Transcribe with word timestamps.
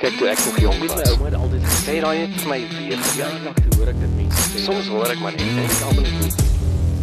Kyk 0.00 0.14
toe 0.16 0.28
ek 0.32 0.38
nog 0.46 0.58
jonk 0.62 0.84
was. 0.88 1.10
Ouma 1.12 1.26
het 1.28 1.34
altyd 1.36 1.64
gesê 1.68 1.94
raai 2.00 2.18
het 2.22 2.36
vir 2.40 2.48
my 2.48 2.58
weer 2.72 3.00
toe 3.04 3.74
hoor 3.76 3.90
ek 3.92 3.98
dit 4.00 4.12
mense 4.16 4.44
sê. 4.48 4.62
Soms 4.64 4.86
hoor 4.88 5.10
ek 5.12 5.18
maar 5.20 5.34
net 5.36 5.42
en 5.44 5.58
ek 5.60 5.74
almal 5.90 6.06
net 6.14 6.38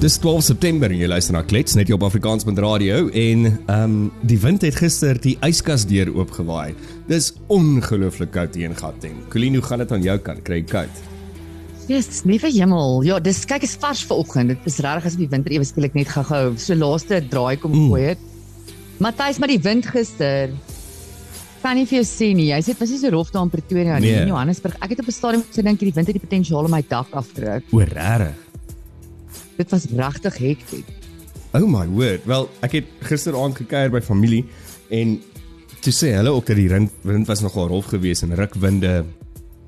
Dis 0.02 0.16
12 0.22 0.46
September 0.48 0.94
en 0.94 0.98
jy 1.02 1.10
luister 1.10 1.36
na 1.36 1.44
Klets 1.46 1.76
net 1.78 1.90
hier 1.90 1.98
op 2.00 2.06
Afrikaans 2.08 2.46
met 2.50 2.58
radio 2.62 3.04
en 3.10 3.46
ehm 3.52 3.84
um, 3.84 4.00
die 4.26 4.40
wind 4.42 4.66
het 4.66 4.80
gister 4.82 5.18
die 5.22 5.36
yskas 5.46 5.86
deur 5.90 6.10
oopgewaai. 6.16 6.74
Dis 7.10 7.32
ongelooflik 7.54 8.32
koud 8.34 8.58
hier 8.58 8.70
in 8.72 8.78
Gauteng. 8.78 9.20
Colleen, 9.30 9.58
hoe 9.58 9.66
gaan 9.70 9.82
dit 9.86 9.94
aan 9.94 10.06
jou 10.06 10.18
kant? 10.30 10.42
Kry 10.50 10.64
jy 10.64 10.68
koud? 10.70 11.04
Yes, 11.88 12.24
nie 12.26 12.40
vir 12.42 12.50
hemel. 12.52 13.04
Ja, 13.06 13.20
dis 13.22 13.44
kyk 13.46 13.66
is 13.70 13.78
vars 13.78 14.02
vanoggend. 14.10 14.56
Dit 14.56 14.66
is 14.74 14.82
regtig 14.82 15.12
asof 15.12 15.22
die 15.22 15.30
winter 15.32 15.54
ewe 15.54 15.70
skielik 15.70 15.94
net 15.98 16.10
gehou. 16.14 16.56
So 16.58 16.74
laaste 16.74 17.22
draai 17.30 17.58
kom 17.62 17.78
Mm. 17.78 17.94
gooi 17.94 18.02
het. 18.10 18.26
Matthys 18.98 19.38
met 19.38 19.54
die 19.54 19.62
wind 19.62 19.86
gister. 19.86 20.50
Kan 21.68 21.76
nie 21.76 21.84
vir 21.84 21.98
jou 21.98 22.08
sê 22.08 22.30
nie. 22.32 22.48
Hy 22.56 22.62
sê 22.64 22.72
dit 22.72 22.80
was 22.80 22.92
nie 22.94 22.98
so 23.02 23.10
rof 23.12 23.32
daar 23.34 23.44
in 23.44 23.50
Pretoria 23.52 23.98
nie, 24.00 24.14
Nee. 24.14 24.22
in 24.22 24.30
Johannesburg. 24.32 24.78
Ek 24.80 24.90
het 24.90 25.00
op 25.00 25.08
'n 25.08 25.12
stadium 25.12 25.44
gedink 25.52 25.80
die 25.80 25.92
wind 25.92 26.08
het 26.08 26.16
die 26.16 26.26
potensiaal 26.28 26.64
om 26.64 26.72
my 26.72 26.82
dak 26.88 27.08
af 27.12 27.28
te 27.34 27.42
druk. 27.42 27.64
O, 27.72 27.80
regtig? 27.80 28.36
Dit 29.58 29.70
was 29.72 29.86
regtig 29.92 30.38
hektiek. 30.38 30.86
Oh 31.54 31.68
my 31.68 31.86
word. 31.88 32.26
Wel, 32.26 32.50
ek 32.62 32.72
het 32.72 32.86
gisteraand 33.02 33.56
gekuier 33.56 33.92
by 33.92 34.00
familie 34.00 34.46
en 34.90 35.20
toe 35.82 35.92
sê 35.92 36.16
hulle 36.16 36.30
ook 36.30 36.46
dat 36.46 36.56
die 36.56 36.70
wind, 36.70 36.92
wind 37.02 37.28
was 37.28 37.42
nogal 37.42 37.68
rof 37.68 37.86
geweest 37.86 38.24
en 38.24 38.36
rukwinde. 38.36 39.06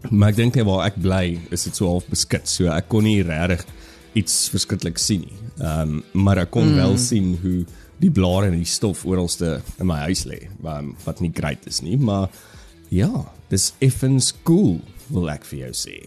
Maar 0.09 0.29
ek 0.29 0.35
dink 0.35 0.55
net 0.55 0.65
waar 0.65 0.85
ek 0.85 1.01
bly, 1.01 1.37
is 1.51 1.63
dit 1.63 1.75
so 1.75 1.85
half 1.85 2.07
beskik. 2.07 2.47
So 2.47 2.67
ek 2.67 2.87
kon 2.87 3.03
nie 3.03 3.21
regtig 3.23 3.65
iets 4.13 4.49
verskriklik 4.49 4.97
sien 4.97 5.19
nie. 5.19 5.37
Ehm 5.59 5.81
um, 5.81 6.03
maar 6.13 6.37
ek 6.37 6.51
kon 6.51 6.69
mm. 6.69 6.75
wel 6.75 6.97
sien 6.97 7.37
hoe 7.41 7.65
die 7.99 8.11
blare 8.11 8.47
en 8.47 8.57
die 8.57 8.65
stof 8.69 9.05
oralste 9.05 9.61
in 9.79 9.87
my 9.89 9.99
huis 10.07 10.25
lê, 10.25 10.47
um, 10.63 10.95
wat 11.05 11.19
nie 11.21 11.31
great 11.35 11.65
is 11.67 11.81
nie, 11.81 11.97
maar 11.97 12.29
ja, 12.89 13.09
dis 13.49 13.73
effens 13.79 14.31
cool, 14.47 14.79
wil 15.09 15.29
ek 15.29 15.45
vir 15.45 15.67
jou 15.67 15.73
sê. 15.73 15.97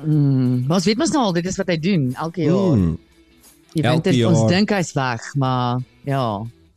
Maar 0.00 0.78
ons 0.78 0.86
weet 0.88 0.98
mos 1.00 1.12
nou 1.12 1.24
al 1.28 1.32
dit 1.36 1.46
is 1.50 1.58
wat 1.60 1.68
hy 1.72 1.76
doen 1.82 2.10
elke 2.14 2.44
jaar. 2.46 2.76
Mm, 2.76 2.98
Die 3.74 3.82
elke 3.84 4.10
winter 4.10 4.28
ons 4.30 4.44
dink 4.50 4.72
hy's 4.74 4.92
weg, 4.96 5.26
maar 5.38 5.82
ja, 6.08 6.24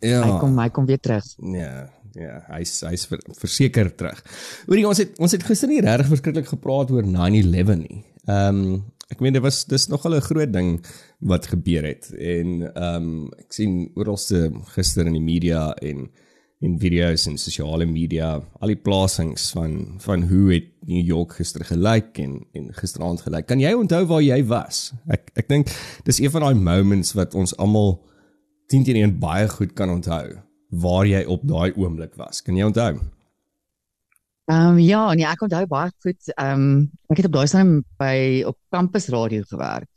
ja. 0.03 0.23
hy 0.23 0.40
kom 0.42 0.58
hy 0.59 0.70
kom 0.73 0.86
weer 0.90 1.02
terug. 1.02 1.25
Ja, 1.56 1.88
ja, 2.14 2.40
hy's 2.52 2.75
hy's 2.86 3.06
ver, 3.09 3.22
verseker 3.40 3.90
terug. 3.97 4.20
Hoorie, 4.68 4.86
ons 4.90 5.02
het 5.02 5.16
ons 5.23 5.34
het 5.34 5.45
gister 5.47 5.72
nie 5.72 5.81
regtig 5.81 6.12
verskriklik 6.12 6.52
gepraat 6.52 6.92
oor 6.94 7.08
9/11 7.08 7.80
nie. 7.81 8.03
Ehm 8.28 8.66
um, 8.66 8.84
ek 9.14 9.20
meen 9.22 9.36
dit 9.36 9.44
was 9.44 9.59
dis 9.70 9.88
nogal 9.92 10.16
'n 10.18 10.25
groot 10.25 10.52
ding 10.53 10.70
wat 11.24 11.48
gebeur 11.52 11.86
het 11.88 12.12
en 12.14 12.62
ehm 12.68 13.08
um, 13.08 13.32
ek 13.40 13.56
sien 13.56 13.80
oralste 13.96 14.50
gister 14.76 15.08
in 15.08 15.18
die 15.18 15.28
media 15.34 15.72
en 15.82 16.10
en 16.64 16.78
video's 16.80 17.26
en 17.28 17.38
sosiale 17.38 17.86
media, 17.86 18.38
al 18.64 18.72
die 18.72 18.80
plasings 18.80 19.50
van 19.56 19.98
van 20.04 20.24
hoe 20.30 20.46
het 20.54 20.70
New 20.88 21.04
York 21.04 21.36
gister 21.40 21.66
gelyk 21.68 22.20
en 22.24 22.38
en 22.56 22.70
gisteraand 22.78 23.24
gelyk. 23.26 23.48
Kan 23.50 23.60
jy 23.60 23.74
onthou 23.76 24.04
waar 24.08 24.24
jy 24.24 24.40
was? 24.48 24.92
Ek 25.12 25.28
ek 25.40 25.50
dink 25.52 25.72
dis 26.08 26.22
een 26.24 26.32
van 26.32 26.48
daai 26.48 26.60
moments 26.60 27.14
wat 27.20 27.36
ons 27.36 27.56
almal 27.60 27.98
10 28.72 28.88
teen 28.88 29.02
1 29.02 29.18
baie 29.20 29.50
goed 29.52 29.74
kan 29.76 29.92
onthou 29.92 30.40
waar 30.84 31.06
jy 31.06 31.26
op 31.30 31.44
daai 31.48 31.76
oomblik 31.76 32.16
was. 32.18 32.42
Kan 32.42 32.58
jy 32.58 32.70
onthou? 32.72 32.94
Ehm 34.52 34.70
um, 34.76 34.80
ja, 34.80 35.04
nee, 35.14 35.28
ek 35.28 35.44
onthou 35.44 35.66
baie 35.68 35.92
goed. 36.06 36.32
Ehm 36.38 36.70
um, 36.70 36.88
ek 37.12 37.20
het 37.20 37.28
op 37.32 37.36
daai 37.40 37.48
stadium 37.52 37.84
by 38.00 38.16
op 38.48 38.60
kampus 38.72 39.12
radio 39.12 39.44
gewerk. 39.52 39.90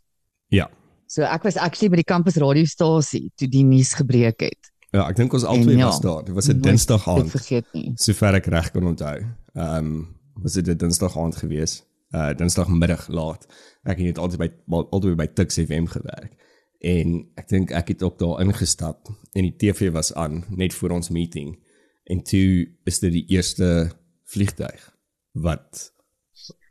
Ja. 0.50 0.66
So 1.06 1.22
ek 1.22 1.42
was 1.46 1.56
actually 1.56 1.90
by 1.92 2.00
die 2.02 2.08
kampus 2.08 2.38
radiostasie 2.42 3.30
toe 3.38 3.48
die 3.48 3.64
nuus 3.64 3.94
gebreek 3.94 4.40
het. 4.40 4.72
Ja, 4.94 5.04
ek 5.08 5.18
dink 5.18 5.34
ons 5.36 5.44
albei 5.44 5.76
ja, 5.76 5.90
was 5.90 6.00
daar. 6.00 6.24
Dit 6.24 6.34
was 6.34 6.48
'n 6.48 6.60
Dinsdag 6.60 7.08
aand, 7.08 7.30
vergeet 7.30 7.66
nie. 7.72 7.92
sover 7.96 8.34
ek 8.34 8.46
reg 8.46 8.70
kan 8.70 8.86
onthou. 8.86 9.18
Ehm 9.54 9.76
um, 9.76 10.08
was 10.42 10.52
dit 10.52 10.68
'n 10.68 10.76
Dinsdag 10.76 11.16
aand 11.18 11.36
gewees? 11.36 11.84
Uh 12.14 12.32
Dinsdagmiddag 12.34 13.08
laat. 13.08 13.46
Ek 13.84 13.98
het 13.98 14.18
altyd 14.18 14.38
by 14.38 14.50
altyd 14.68 15.16
by 15.16 15.26
Tux 15.26 15.58
FM 15.58 15.86
gewerk. 15.86 16.32
En 16.80 17.26
ek 17.34 17.48
dink 17.48 17.70
ek 17.70 17.88
het 17.88 18.02
ook 18.02 18.18
daar 18.18 18.40
ingestap 18.40 19.08
en 19.32 19.42
die 19.42 19.56
TV 19.56 19.90
was 19.92 20.14
aan 20.14 20.44
net 20.48 20.74
voor 20.74 20.90
ons 20.90 21.08
meeting. 21.08 21.56
En 22.04 22.22
toe 22.22 22.68
is 22.84 22.98
dit 22.98 23.12
die 23.12 23.26
eerste 23.28 23.90
vliegtyg 24.24 24.92
wat 25.32 25.92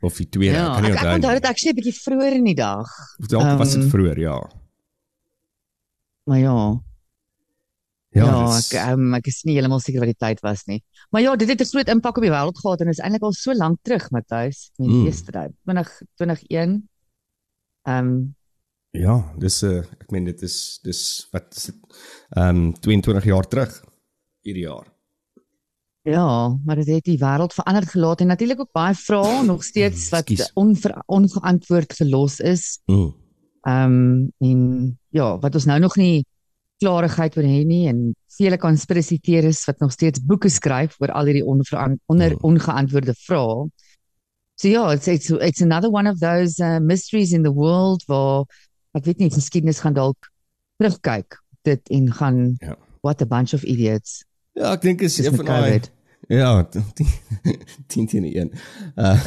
of 0.06 0.16
die 0.16 0.28
tweede, 0.30 0.54
Ja, 0.56 0.66
ek 0.68 0.72
kan 0.74 0.82
nie 0.82 0.90
ek, 0.92 0.96
ek 0.96 1.02
onthou. 1.04 1.14
onthou 1.18 1.34
dit 1.40 1.44
actually 1.50 1.72
'n 1.72 1.78
bietjie 1.80 2.00
vroeër 2.02 2.32
in 2.38 2.44
die 2.44 2.54
dag. 2.58 2.88
Of 3.20 3.26
dalk 3.32 3.58
was 3.58 3.74
dit 3.74 3.82
ehm, 3.82 3.90
vroeër, 3.90 4.18
ja. 4.18 4.38
Maar 6.26 6.38
ja, 6.38 6.56
Ja, 8.16 8.24
ja, 8.24 8.46
dis- 8.56 8.72
ek 8.72 8.92
um, 8.94 9.14
ek 9.18 9.26
is 9.28 9.42
nie 9.44 9.54
heeltemal 9.58 9.80
seker 9.84 10.00
wat 10.00 10.08
die 10.08 10.16
tyd 10.26 10.40
was 10.40 10.62
nie. 10.66 10.78
Maar 11.12 11.20
ja, 11.22 11.36
dit 11.36 11.48
het 11.48 11.60
'n 11.60 11.64
groot 11.68 11.88
impak 11.88 12.16
op 12.16 12.22
die 12.24 12.30
wêreld 12.32 12.56
gehad 12.58 12.80
en 12.80 12.88
is 12.88 12.98
eintlik 13.00 13.22
al 13.22 13.32
so 13.32 13.52
lank 13.52 13.78
terug, 13.82 14.10
Matthys. 14.10 14.70
Ek 14.72 14.86
Mm. 14.86 14.92
meen 14.92 15.06
eerste 15.06 15.32
tyd 15.32 15.52
20 15.64 15.90
2001. 16.16 16.88
Ehm 17.86 18.06
um, 18.06 18.34
Ja, 18.92 19.34
dis 19.38 19.62
'n 19.62 19.66
uh, 19.66 19.78
ek 20.00 20.10
meen 20.10 20.24
dit 20.24 20.42
is 20.42 20.80
dis 20.82 21.28
wat 21.32 21.54
is 21.56 21.64
dit 21.66 21.74
ehm 22.36 22.56
um, 22.56 22.72
22 22.80 23.24
jaar 23.24 23.46
terug 23.48 23.82
hierdie 24.42 24.64
jaar. 24.64 24.86
Ja, 26.06 26.54
maar 26.64 26.76
dit 26.78 26.86
het 26.86 27.04
die 27.08 27.18
wêreld 27.18 27.54
verander 27.56 27.86
gelaat 27.90 28.20
en 28.22 28.28
natuurlik 28.30 28.60
ook 28.62 28.72
baie 28.76 28.94
vrae 28.94 29.42
nog 29.44 29.64
steeds 29.66 30.08
wat 30.14 30.28
Ekskuus. 30.30 30.50
onver, 30.54 30.92
ongeantwoord 31.06 31.92
gelos 31.98 32.40
is. 32.40 32.78
Mm. 32.86 33.14
Ehm 33.66 33.92
um, 33.92 34.32
en 34.38 34.60
ja, 35.10 35.38
wat 35.42 35.54
ons 35.58 35.64
nou 35.66 35.78
nog 35.82 35.96
nie 35.98 36.24
klarigheid 36.78 37.36
oor 37.36 37.42
het 37.48 37.66
nie 37.66 37.88
en 37.88 38.14
vele 38.36 38.58
conspiracy 38.58 39.18
theories 39.18 39.64
wat 39.66 39.78
nog 39.82 39.92
steeds 39.92 40.20
boeke 40.22 40.48
skryf 40.48 40.94
oor 41.00 41.10
al 41.10 41.24
hierdie 41.26 41.44
onder 41.46 42.30
Hmm. 42.30 42.38
ongeantwoorde 42.40 43.14
vrae. 43.18 43.66
So 44.54 44.68
ja, 44.68 44.92
it's 44.92 45.06
it's 45.08 45.30
it's 45.30 45.62
another 45.62 45.90
one 45.90 46.10
of 46.10 46.18
those 46.20 46.62
uh, 46.64 46.78
mysteries 46.78 47.32
in 47.32 47.42
the 47.42 47.52
world 47.52 48.04
waar 48.06 48.44
ek 48.94 49.04
weet 49.04 49.18
nie 49.18 49.30
geskiedenis 49.30 49.80
gaan 49.82 49.94
dalk 49.94 50.30
terugkyk 50.78 51.42
dit 51.62 51.88
en 51.90 52.12
gaan 52.12 52.54
Ja. 52.60 52.76
what 53.02 53.20
a 53.22 53.26
bunch 53.26 53.54
of 53.54 53.64
idiots. 53.64 54.24
Ja, 54.56 54.72
ek 54.72 54.82
dink 54.82 55.04
is 55.04 55.18
Dis 55.18 55.26
een 55.26 55.36
met 55.36 55.44
van 55.44 55.52
daai. 55.52 55.80
Ja, 56.28 56.68
10 57.86 58.06
teen 58.06 58.24
1. 58.24 58.52
Uh 58.96 59.20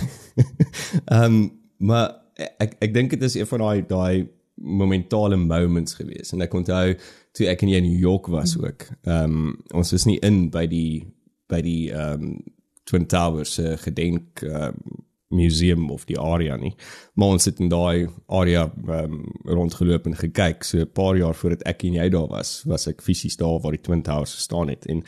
ehm 1.05 1.47
maar 1.77 2.15
ek 2.35 2.75
ek 2.83 2.93
dink 2.93 3.13
dit 3.15 3.23
is 3.23 3.37
een 3.39 3.47
van 3.47 3.63
daai 3.63 3.85
daai 3.87 4.27
momentale 4.59 5.37
moments 5.39 5.95
gewees 5.95 6.33
en 6.35 6.43
ek 6.43 6.53
onthou 6.53 6.95
toe 7.31 7.47
ek 7.47 7.61
in 7.63 7.85
New 7.87 7.99
York 7.99 8.27
was 8.27 8.57
ook. 8.59 8.87
Ehm 9.07 9.53
ons 9.71 9.91
was 9.95 10.07
nie 10.09 10.19
in 10.19 10.49
by 10.51 10.65
die 10.67 11.05
by 11.47 11.61
die 11.61 11.91
ehm 11.93 12.41
Twin 12.89 13.05
Towers 13.07 13.53
se 13.53 13.77
gedenk 13.85 14.43
ehm 14.43 14.81
museum 15.29 15.89
of 15.93 16.05
die 16.09 16.17
area 16.19 16.55
nie. 16.57 16.73
Maar 17.13 17.35
ons 17.37 17.45
het 17.45 17.59
in 17.61 17.69
daai 17.69 18.07
area 18.25 18.65
um, 18.87 19.21
rondgeloop 19.45 20.07
en 20.09 20.17
gekyk. 20.17 20.63
So 20.63 20.79
'n 20.81 20.91
paar 20.91 21.17
jaar 21.17 21.35
voordat 21.35 21.61
ek 21.63 21.83
en 21.83 21.93
jy 21.93 22.09
daar 22.09 22.27
was, 22.27 22.63
was 22.65 22.87
ek 22.87 23.01
fisies 23.01 23.37
daar 23.37 23.59
waar 23.61 23.71
die 23.71 23.81
Twin 23.81 24.01
Towers 24.01 24.33
gestaan 24.33 24.69
het 24.69 24.85
en 24.85 25.03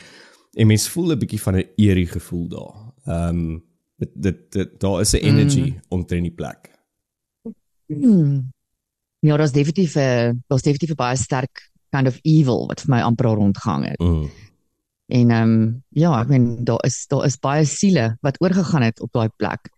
en 0.54 0.66
mens 0.66 0.88
voel 0.88 1.12
'n 1.12 1.18
bietjie 1.18 1.42
van 1.42 1.56
'n 1.56 1.68
eerie 1.76 2.06
gevoel 2.06 2.48
daar. 2.48 2.74
Ehm 3.04 3.28
um, 3.28 3.64
dit, 3.96 4.10
dit 4.14 4.52
dit 4.52 4.80
daar 4.80 5.00
is 5.00 5.12
'n 5.12 5.24
energy 5.24 5.70
mm. 5.70 5.80
omtrent 5.88 6.22
die 6.22 6.34
plek. 6.34 6.70
Hmm. 7.86 8.52
Ja, 9.18 9.36
daar's 9.36 9.52
definitief 9.52 9.96
'n 9.96 10.42
daar's 10.46 10.62
definitief 10.62 10.90
'n 10.90 11.02
baie 11.02 11.16
sterk 11.16 11.70
kind 11.90 12.06
of 12.06 12.18
evil 12.22 12.66
wat 12.66 12.80
vir 12.80 12.94
my 12.94 13.02
amper 13.02 13.26
rondgehang 13.26 13.88
het. 13.88 13.98
Mm. 13.98 14.30
En 15.06 15.30
ehm 15.30 15.50
um, 15.50 15.84
ja, 15.88 16.20
ek 16.20 16.28
meen 16.28 16.64
daar 16.64 16.84
is 16.86 17.06
daar 17.06 17.24
is 17.24 17.38
baie 17.38 17.64
siele 17.64 18.16
wat 18.20 18.40
oorgegaan 18.40 18.82
het 18.82 19.00
op 19.00 19.12
daai 19.12 19.28
plek. 19.36 19.71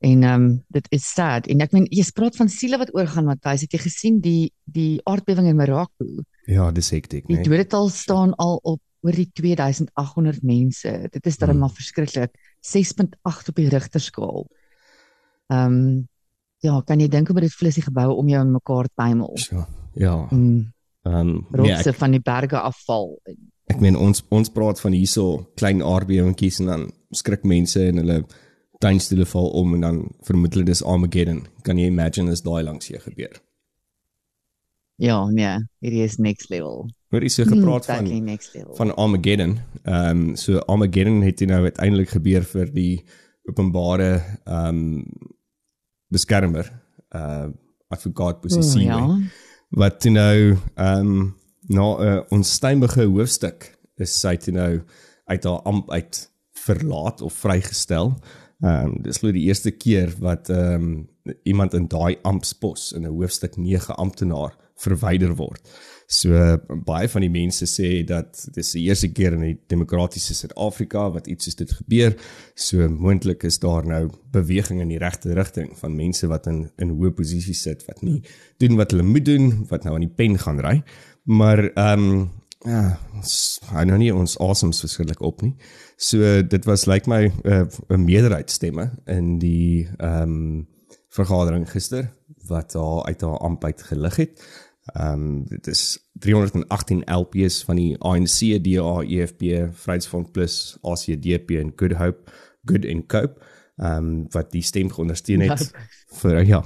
En 0.00 0.22
ehm 0.24 0.42
um, 0.42 0.64
dit 0.72 0.86
is 0.96 1.04
sad 1.12 1.46
en 1.52 1.60
ek 1.60 1.72
meen 1.76 1.86
jy 1.92 2.04
praat 2.16 2.36
van 2.36 2.48
siele 2.48 2.78
wat 2.80 2.94
oorgaan 2.96 3.26
Matthys, 3.28 3.66
het 3.66 3.72
jy 3.76 3.78
gesien 3.82 4.20
die 4.24 4.52
die 4.64 5.00
aardbewing 5.04 5.48
in 5.50 5.56
Morocco? 5.58 6.06
Ja, 6.48 6.70
dis 6.72 6.88
hektiek, 6.90 7.26
Die 7.28 7.36
né? 7.36 7.42
dodetal 7.44 7.88
staan 7.92 8.32
al 8.40 8.56
op 8.62 8.80
oor 9.02 9.12
die 9.16 9.28
2800 9.32 10.42
mense. 10.42 11.08
Dit 11.12 11.26
is 11.26 11.36
darem 11.36 11.54
Hmm. 11.56 11.60
maar 11.60 11.70
verskriklik. 11.76 12.32
6.8 12.60 13.48
op 13.48 13.54
die 13.56 13.68
Richter 13.68 14.00
skaal. 14.00 14.46
Ehm 15.50 15.72
um, 15.74 16.08
ja, 16.62 16.80
kan 16.84 17.00
jy 17.00 17.08
dink 17.08 17.28
hoe 17.28 17.40
dit 17.40 17.52
voel 17.56 17.68
as 17.68 17.74
die 17.78 17.84
geboue 17.86 18.14
om 18.20 18.28
jou 18.28 18.40
in 18.44 18.52
mekaar 18.52 18.88
tuimel? 18.94 19.36
Ja. 19.50 19.66
Ja. 19.94 20.16
Ehm 20.30 20.66
um, 21.04 21.46
nee, 21.50 21.72
rotse 21.72 21.90
ek, 21.90 21.96
van 21.96 22.10
die 22.10 22.20
berge 22.20 22.58
afval. 22.60 23.18
ek 23.70 23.80
meen 23.80 23.96
ons 23.96 24.22
ons 24.30 24.50
praat 24.50 24.80
van 24.80 24.92
hierso 24.92 25.46
klein 25.56 25.82
aardbewingkies 25.82 26.60
en 26.60 26.66
dan 26.66 26.90
skrik 27.14 27.44
mense 27.44 27.80
en 27.88 27.96
hulle 28.02 28.24
tuinstoele 28.80 29.26
val 29.28 29.50
om 29.60 29.74
en 29.76 29.84
dan 29.84 30.00
vermoed 30.26 30.56
hulle 30.56 30.68
dis 30.68 30.82
Armageddon. 30.82 31.44
Kan 31.66 31.78
jy 31.80 31.90
imagine 31.90 32.32
as 32.32 32.42
daai 32.46 32.62
langs 32.66 32.88
jou 32.90 33.00
gebeur? 33.02 33.40
Ja, 35.00 35.16
nee, 35.32 35.52
hierdie 35.80 36.04
is 36.04 36.18
next 36.20 36.50
level. 36.52 36.88
Hoor 37.10 37.24
jy 37.24 37.32
so 37.32 37.48
gepraat 37.48 37.88
van 37.88 38.08
next 38.24 38.54
level. 38.54 38.74
van 38.76 38.94
Armageddon. 38.96 39.58
Ehm 39.84 40.28
um, 40.30 40.36
so 40.36 40.60
Armageddon 40.68 41.22
het 41.22 41.40
nou 41.48 41.62
uiteindelik 41.64 42.12
gebeur 42.16 42.44
vir 42.44 42.72
die 42.74 43.04
openbare 43.48 44.12
ehm 44.44 44.84
um, 44.84 45.04
beskermer. 46.12 46.72
Uh 47.10 47.50
I 47.90 47.96
forgot 47.98 48.44
O, 48.44 48.60
sewe. 48.62 48.84
ja. 48.84 49.18
Wat 49.70 50.00
toe 50.00 50.12
nou 50.14 50.56
ehm 50.74 51.06
um, 51.06 51.34
na 51.68 51.86
'n 51.96 52.06
uh, 52.06 52.20
onstuimige 52.28 53.04
hoofstuk 53.04 53.78
is 53.96 54.20
sy 54.20 54.36
toe 54.36 54.54
nou 54.54 54.80
uit 55.24 55.44
haar 55.44 55.62
amp 55.62 55.90
uit 55.90 56.30
verlaat 56.52 57.20
of 57.20 57.32
vrygestel. 57.32 58.14
Ehm 58.60 58.90
um, 58.90 58.96
dis 59.02 59.22
nou 59.22 59.32
die 59.32 59.46
eerste 59.48 59.70
keer 59.72 60.12
wat 60.20 60.50
ehm 60.52 60.82
um, 60.82 61.34
iemand 61.48 61.74
in 61.74 61.86
daai 61.88 62.18
amptspos 62.22 62.92
in 62.92 63.06
'n 63.06 63.14
hoofstuk 63.14 63.56
9 63.56 63.94
amptenaar 63.96 64.56
verwyder 64.80 65.34
word. 65.36 65.60
So 66.10 66.58
baie 66.84 67.08
van 67.08 67.22
die 67.22 67.30
mense 67.30 67.66
sê 67.70 68.04
dat 68.06 68.48
dis 68.54 68.72
die 68.74 68.82
eerste 68.88 69.08
keer 69.14 69.36
in 69.36 69.44
die 69.44 69.58
demokratiese 69.70 70.34
Suid-Afrika 70.34 71.04
wat 71.14 71.28
iets 71.30 71.46
soos 71.46 71.58
dit 71.60 71.70
gebeur. 71.70 72.16
So 72.54 72.88
moontlik 72.88 73.44
is 73.46 73.60
daar 73.62 73.86
nou 73.86 74.08
beweging 74.34 74.80
in 74.80 74.88
die 74.88 74.98
regte 74.98 75.34
rigting 75.38 75.70
van 75.78 75.96
mense 75.96 76.26
wat 76.26 76.46
in 76.50 76.64
in 76.78 76.90
hoë 76.90 77.14
posisies 77.14 77.62
sit 77.62 77.86
wat 77.86 78.02
nie 78.02 78.22
doen 78.58 78.76
wat 78.76 78.90
hulle 78.90 79.06
moet 79.06 79.24
doen, 79.24 79.66
wat 79.70 79.84
nou 79.84 79.94
aan 79.94 80.08
die 80.08 80.16
pen 80.16 80.38
gaan 80.38 80.60
ry. 80.60 80.82
Maar 81.24 81.70
ehm 81.70 82.10
um, 82.10 82.28
ja, 82.68 82.98
hy 83.72 83.84
nou 83.88 83.98
nie 84.00 84.10
ons 84.12 84.36
awesomes 84.42 84.82
verskriklik 84.84 85.22
op 85.24 85.42
nie. 85.44 85.54
So 86.00 86.42
dit 86.42 86.66
was 86.68 86.86
lyk 86.86 87.06
like 87.06 87.10
my 87.10 87.22
eh, 87.44 87.64
'n 87.64 87.70
uh, 87.88 87.98
meerderheidsstemme 87.98 88.90
in 89.06 89.38
die 89.38 89.88
ehm 89.98 90.22
um, 90.22 90.66
vergadering 91.10 91.70
gister 91.70 92.12
wat 92.46 92.72
daar 92.72 93.04
uit 93.04 93.20
haar 93.20 93.38
amp 93.38 93.64
uit 93.64 93.82
gelig 93.82 94.16
het. 94.16 94.42
Ehm 94.94 95.12
um, 95.12 95.44
dit 95.48 95.66
is 95.66 96.10
318 96.12 97.02
LPs 97.06 97.64
van 97.64 97.76
die 97.76 97.98
ANC, 97.98 98.38
DA, 98.64 99.00
EFF, 99.02 99.80
Vryheidsfront 99.82 100.32
Plus, 100.32 100.78
ACDP 100.82 101.50
en 101.50 101.72
Good 101.76 101.92
Hope, 101.92 102.30
Good 102.64 102.86
and 102.86 103.06
Cope. 103.06 103.40
Ehm 103.80 103.96
um, 103.96 104.26
wat 104.34 104.50
die 104.52 104.62
stem 104.62 104.90
ondersteun 104.92 105.40
het 105.40 105.70
vir 106.20 106.42
ja. 106.44 106.60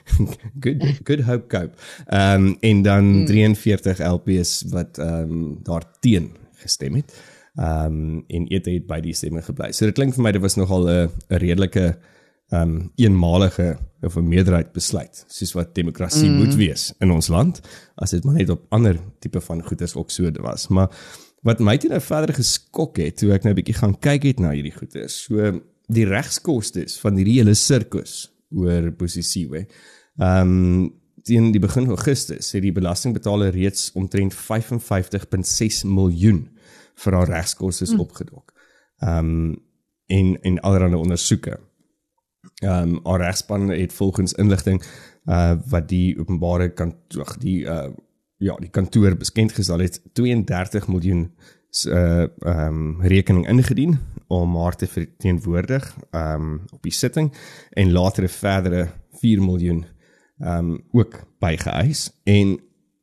good 0.64 0.84
Good 1.04 1.22
Hope 1.28 1.46
Cope. 1.52 1.74
Ehm 2.06 2.46
um, 2.46 2.56
en 2.60 2.82
dan 2.82 3.04
hmm. 3.04 3.26
43 3.26 4.00
LPs 4.00 4.64
wat 4.72 4.98
ehm 4.98 5.30
um, 5.30 5.58
daar 5.62 5.84
teen 6.00 6.32
gestem 6.64 6.94
het. 6.94 7.12
Ehm 7.54 7.86
um, 7.86 8.24
en 8.26 8.52
eet 8.52 8.66
het 8.66 8.86
by 8.86 9.00
die 9.04 9.14
stemme 9.14 9.42
gebly. 9.42 9.72
So 9.72 9.84
dit 9.84 9.94
klink 9.94 10.16
vir 10.16 10.24
my 10.24 10.32
dit 10.32 10.42
was 10.42 10.56
nogal 10.56 10.88
'n 10.88 11.10
'n 11.28 11.40
redelike 11.44 11.96
um 12.54 12.92
eenmalige 12.94 13.76
of 14.00 14.16
'n 14.16 14.28
meerderheid 14.28 14.72
besluit 14.72 15.24
soos 15.26 15.52
wat 15.52 15.74
demokrasie 15.74 16.28
mm. 16.28 16.36
moet 16.36 16.54
wees 16.54 16.92
in 16.98 17.10
ons 17.10 17.28
land 17.28 17.60
as 17.94 18.10
dit 18.10 18.24
maar 18.24 18.34
net 18.34 18.50
op 18.50 18.66
ander 18.68 18.98
tipe 19.18 19.40
van 19.40 19.62
goederes 19.62 19.94
ook 19.94 20.10
so 20.10 20.30
was 20.30 20.68
maar 20.68 20.90
wat 21.42 21.58
my 21.58 21.76
toe 21.76 21.90
nou 21.90 22.00
verder 22.00 22.34
geskok 22.34 22.96
het 22.96 23.16
toe 23.16 23.32
ek 23.32 23.42
nou 23.42 23.52
'n 23.52 23.58
bietjie 23.58 23.74
gaan 23.74 23.98
kyk 23.98 24.22
het 24.22 24.38
na 24.38 24.50
hierdie 24.50 24.76
goederes 24.76 25.22
so 25.24 25.60
die 25.86 26.06
regskostes 26.08 26.98
van 27.00 27.16
hierdie 27.16 27.38
hele 27.40 27.54
sirkus 27.54 28.26
oor 28.50 28.90
posisiewe 28.98 29.66
um 30.16 30.92
teen 31.26 31.50
die 31.50 31.60
begin 31.60 31.88
Augustus 31.90 32.52
het 32.54 32.62
die 32.62 32.74
belastingbetaler 32.74 33.50
reeds 33.54 33.90
omtrent 33.98 34.34
55.6 34.34 35.82
miljoen 35.90 36.44
vir 37.02 37.16
haar 37.18 37.32
regskostes 37.32 37.92
mm. 37.94 38.02
opgedok. 38.04 38.52
Um 39.02 39.56
en 40.06 40.36
en 40.46 40.60
allerlei 40.62 40.94
ondersoeke. 40.94 41.58
Ehm 42.62 42.94
um, 42.94 43.00
haar 43.04 43.20
regspan 43.20 43.68
het 43.68 43.92
volgens 43.92 44.32
inligting 44.38 44.82
uh 45.26 45.56
wat 45.66 45.88
die 45.88 46.18
openbare 46.18 46.68
kantoor 46.74 47.34
die 47.42 47.64
uh 47.64 47.90
ja 48.38 48.54
die 48.60 48.70
kantoor 48.70 49.16
beskend 49.16 49.52
gestel 49.52 49.82
het 49.82 50.00
32 50.12 50.86
miljoen 50.88 51.32
uh 51.84 52.22
ehm 52.22 52.66
um, 52.66 53.02
rekening 53.02 53.48
ingedien 53.48 53.98
om 54.26 54.56
haar 54.56 54.76
te 54.76 54.86
verteenwoordig 54.86 55.96
ehm 56.10 56.34
um, 56.34 56.60
op 56.72 56.82
die 56.82 56.92
sitting 56.92 57.32
en 57.70 57.92
later 57.92 58.24
'n 58.24 58.28
verdere 58.28 58.88
4 59.20 59.42
miljoen 59.42 59.84
ehm 60.38 60.70
um, 60.70 60.84
ook 60.92 61.26
bygeëis 61.38 62.10
en 62.24 62.60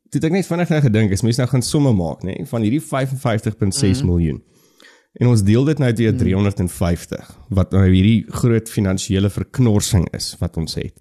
dit 0.10 0.24
ek 0.24 0.32
net 0.32 0.48
vinnig 0.48 0.70
nou 0.70 0.82
gedink 0.82 1.12
is 1.12 1.22
mense 1.22 1.42
nou 1.42 1.50
gaan 1.50 1.62
somme 1.62 1.94
maak 1.94 2.24
nê 2.24 2.36
nee, 2.36 2.46
van 2.46 2.62
hierdie 2.62 2.82
55.6 2.82 4.02
mm 4.02 4.06
miljoen 4.06 4.44
En 5.14 5.30
ons 5.30 5.44
deel 5.46 5.62
dit 5.66 5.78
nou 5.78 5.94
deur 5.94 6.16
350 6.18 7.38
wat 7.54 7.72
nou 7.76 7.84
hierdie 7.86 8.26
groot 8.34 8.70
finansiële 8.70 9.30
verknorsing 9.30 10.08
is 10.18 10.36
wat 10.40 10.58
ons 10.58 10.74
het. 10.80 10.94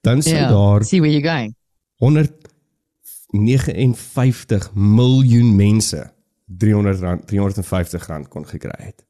Dan 0.00 0.22
sou 0.24 0.36
yeah, 0.36 0.52
daar 0.52 0.84
See 0.88 1.00
where 1.04 1.12
you 1.12 1.24
going. 1.24 1.54
159 2.00 4.70
miljoen 4.74 5.56
mense 5.56 6.12
300 6.48 7.00
rand 7.04 7.26
350 7.28 8.06
rand 8.06 8.28
kon 8.32 8.46
gekry 8.48 8.76
het. 8.90 9.04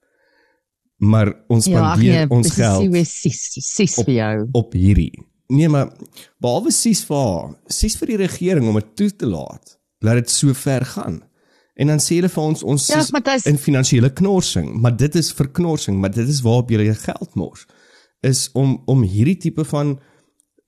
Maar 0.99 1.31
ons 1.47 1.67
ja, 1.71 1.79
spandeer 1.79 2.13
ja, 2.13 2.27
nee, 2.27 2.37
ons 2.39 2.53
geld. 2.55 2.97
Sis 3.07 3.95
vir 4.03 4.15
jou. 4.15 4.35
Op 4.59 4.75
hierdie. 4.75 5.13
Nee, 5.49 5.69
maar 5.71 5.93
behalwe 6.43 6.73
sis 6.75 7.05
vir 7.09 7.55
sis 7.73 7.97
vir 8.01 8.13
die 8.13 8.21
regering 8.25 8.67
om 8.69 8.81
dit 8.81 8.91
toe 8.99 9.11
te 9.17 9.31
laat. 9.31 9.79
Laat 10.05 10.23
dit 10.25 10.31
so 10.35 10.55
ver 10.55 10.85
gaan. 10.85 11.23
En 11.79 11.93
dan 11.93 12.03
sê 12.03 12.19
hulle 12.19 12.31
vir 12.33 12.43
ons 12.43 12.65
ons 12.67 12.89
ja, 12.91 12.99
is 12.99 13.13
Matthijs, 13.15 13.47
in 13.47 13.59
finansiële 13.59 14.11
knorsing, 14.19 14.73
maar 14.83 14.97
dit 14.99 15.15
is 15.15 15.31
verknorsing, 15.33 16.01
maar 16.03 16.11
dit 16.11 16.27
is 16.27 16.43
waarop 16.43 16.73
jy 16.75 16.89
jou 16.91 16.97
geld 17.05 17.37
mors 17.39 17.67
is 18.27 18.49
om 18.59 18.83
om 18.91 19.05
hierdie 19.07 19.37
tipe 19.39 19.65
van 19.65 19.99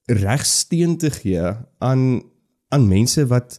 regsteen 0.07 0.97
te 0.99 1.11
gee 1.11 1.55
aan 1.79 2.23
aan 2.71 2.87
mense 2.89 3.27
wat 3.27 3.59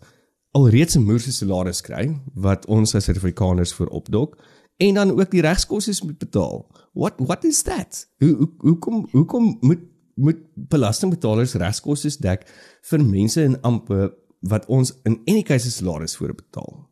alreeds 0.52 0.96
'n 0.96 1.04
moerse 1.04 1.32
salaris 1.32 1.82
kry 1.82 2.22
wat 2.34 2.66
ons 2.66 2.96
as 2.96 3.04
Suid-Afrikaners 3.06 3.74
vir 3.74 3.88
opdok 3.88 4.38
en 4.78 4.94
dan 4.94 5.12
ook 5.20 5.32
die 5.32 5.42
regskoste 5.42 6.06
moet 6.06 6.18
betaal. 6.18 6.68
What 6.94 7.14
what 7.18 7.44
is 7.44 7.62
that? 7.62 8.08
Hoe 8.18 8.36
hoe 8.36 8.50
hoekom 8.58 9.08
hoekom 9.12 9.58
moet 9.62 9.80
moet 10.16 10.38
belastingbetalers 10.54 11.54
regskoste 11.54 12.22
dek 12.22 12.44
vir 12.82 13.04
mense 13.04 13.44
in 13.44 13.62
ampe 13.62 14.14
wat 14.40 14.66
ons 14.66 14.94
in 15.04 15.22
enige 15.26 15.46
keuse 15.46 15.72
salaris 15.72 16.16
voor 16.16 16.36
betaal? 16.36 16.90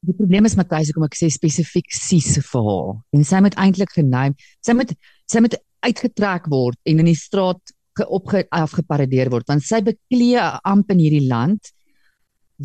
Die 0.00 0.14
probleem 0.14 0.44
is 0.44 0.54
Matthys, 0.54 0.92
kom 0.94 1.04
ek 1.04 1.16
sê 1.18 1.26
spesifiek 1.26 1.90
sis 1.90 2.38
vir 2.38 2.62
haar. 2.62 2.92
En 3.10 3.24
sy 3.24 3.40
moet 3.40 3.56
eintlik 3.58 3.90
geneem, 3.96 4.36
sy 4.60 4.72
moet 4.72 4.94
sy 5.26 5.40
moet 5.40 5.58
uitgetrek 5.80 6.46
word 6.50 6.78
en 6.84 6.98
in 6.98 7.10
die 7.10 7.18
straat 7.18 7.74
geopge 7.98 8.44
afgeparadeer 8.54 9.30
word 9.32 9.48
want 9.50 9.64
sy 9.66 9.80
beklee 9.84 10.36
'n 10.40 10.60
amp 10.64 10.90
in 10.94 11.02
hierdie 11.04 11.26
land 11.28 11.72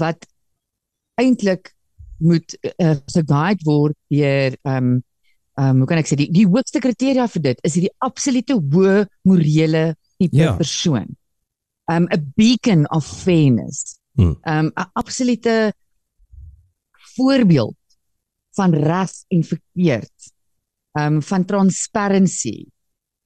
wat 0.03 0.27
eintlik 1.21 1.73
moet 2.23 2.55
uh, 2.79 2.95
geguide 3.15 3.65
word 3.65 3.97
deur 4.09 4.55
ehm 4.63 4.77
um, 4.77 4.93
ehm 5.53 5.69
um, 5.69 5.77
hoe 5.83 5.87
kan 5.89 5.99
ek 6.01 6.09
sê 6.09 6.15
die 6.17 6.31
die 6.33 6.47
hoogste 6.49 6.81
kriteria 6.81 7.27
vir 7.29 7.41
dit 7.49 7.59
is 7.67 7.75
hierdie 7.77 7.93
absolute 8.01 8.55
hoë 8.57 9.03
morele 9.29 9.93
tipe. 10.17 10.37
Ja. 10.37 10.55
persoon. 10.57 11.15
Um 11.91 12.07
'n 12.09 12.33
beacon 12.35 12.89
of 12.89 13.05
fairness. 13.05 13.99
Hmm. 14.15 14.37
Um 14.43 14.71
'n 14.73 14.89
absolute 14.93 15.73
voorbeeld 17.15 17.77
van 18.55 18.73
reg 18.73 19.11
en 19.27 19.43
verkeerd. 19.43 20.33
Ehm 20.91 21.13
um, 21.13 21.21
van 21.21 21.45
transparency. 21.45 22.65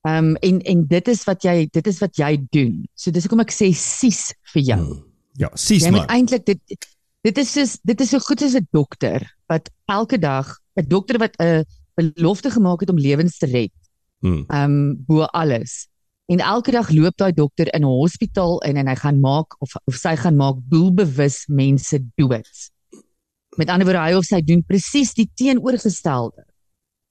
Ehm 0.08 0.30
um, 0.30 0.36
en 0.36 0.62
en 0.62 0.84
dit 0.88 1.08
is 1.12 1.24
wat 1.28 1.44
jy 1.44 1.68
dit 1.74 1.88
is 1.88 1.98
wat 2.00 2.16
jy 2.16 2.38
doen. 2.56 2.76
So 2.96 3.12
dis 3.12 3.26
hoekom 3.28 3.44
ek 3.44 3.52
sê 3.52 3.72
sis 3.76 4.30
vir 4.54 4.64
jou. 4.70 4.84
Hmm. 4.84 5.02
Ja, 5.42 5.50
sis 5.54 5.84
maar. 5.84 5.90
Jy 5.90 5.96
moet 5.98 6.14
eintlik 6.16 6.46
dit 6.48 6.88
dit 7.28 7.42
is 7.42 7.52
soos 7.52 7.74
dit 7.84 8.06
is 8.06 8.14
so 8.14 8.24
goed 8.24 8.42
as 8.46 8.56
'n 8.56 8.68
dokter 8.72 9.26
wat 9.52 9.70
elke 9.92 10.18
dag 10.18 10.54
'n 10.80 10.88
dokter 10.88 11.20
wat 11.20 11.36
'n 11.42 11.66
belofte 11.98 12.52
gemaak 12.52 12.80
het 12.82 12.90
om 12.90 13.00
lewens 13.00 13.38
te 13.38 13.52
red. 13.52 13.74
Hmm. 14.22 14.46
Ehm 14.48 14.64
um, 14.64 14.96
bo 15.08 15.24
alles. 15.24 15.88
En 16.28 16.40
elke 16.40 16.72
dag 16.72 16.90
loop 16.90 17.18
daai 17.18 17.34
dokter 17.34 17.74
in 17.74 17.84
'n 17.84 18.00
hospitaal 18.00 18.62
in 18.64 18.78
en 18.78 18.88
hy 18.88 18.96
gaan 18.96 19.20
maak 19.20 19.56
of 19.60 19.76
of 19.86 19.96
sy 19.96 20.16
gaan 20.16 20.36
maak 20.36 20.56
doelbewus 20.70 21.46
mense 21.48 22.00
dood. 22.16 22.72
Met 23.58 23.70
ander 23.70 23.86
woorde, 23.86 24.06
hy 24.10 24.14
of 24.14 24.26
sy 24.26 24.42
doen 24.42 24.64
presies 24.64 25.14
die 25.14 25.30
teenoorgestelde 25.34 26.46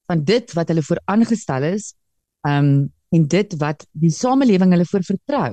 van 0.06 0.24
dit 0.24 0.52
wat 0.52 0.68
hulle 0.68 0.82
vooraangestel 0.82 1.62
is, 1.62 1.94
ehm 2.46 2.68
um, 2.68 2.76
en 3.14 3.26
dit 3.30 3.52
wat 3.60 3.84
die 3.94 4.10
samelewing 4.10 4.72
hulle 4.74 4.84
voor 4.88 5.04
vertrou. 5.06 5.50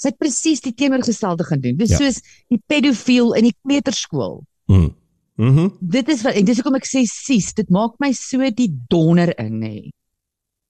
Sy 0.00 0.10
het 0.10 0.18
presies 0.20 0.62
die 0.64 0.72
teenoorgestelde 0.74 1.44
gaan 1.44 1.60
doen. 1.60 1.76
Dis 1.76 1.92
ja. 1.92 1.98
soos 2.00 2.22
die 2.52 2.58
pedofiel 2.66 3.34
in 3.36 3.50
die 3.50 3.56
kleuterskool. 3.62 4.40
Mhm. 4.70 4.92
Mm 5.36 5.50
mhm. 5.50 5.60
Mm 5.60 5.92
dit 5.96 6.08
is 6.08 6.22
wat 6.24 6.38
en 6.40 6.48
dis 6.48 6.56
hoekom 6.60 6.78
ek 6.80 6.88
sê 6.88 7.04
sis, 7.08 7.52
dit 7.54 7.68
maak 7.70 7.98
my 8.00 8.10
so 8.16 8.50
die 8.50 8.70
donder 8.88 9.34
in 9.40 9.60
nê. 9.60 9.76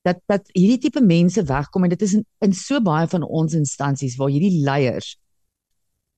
Dat 0.03 0.19
dat 0.27 0.51
hierdie 0.53 0.81
tipe 0.87 1.01
mense 1.03 1.43
wegkom 1.43 1.87
en 1.87 1.95
dit 1.95 2.03
is 2.03 2.17
in, 2.19 2.25
in 2.43 2.53
so 2.53 2.79
baie 2.83 3.07
van 3.07 3.23
ons 3.23 3.55
instansies 3.55 4.17
waar 4.19 4.31
hierdie 4.31 4.63
leiers 4.63 5.15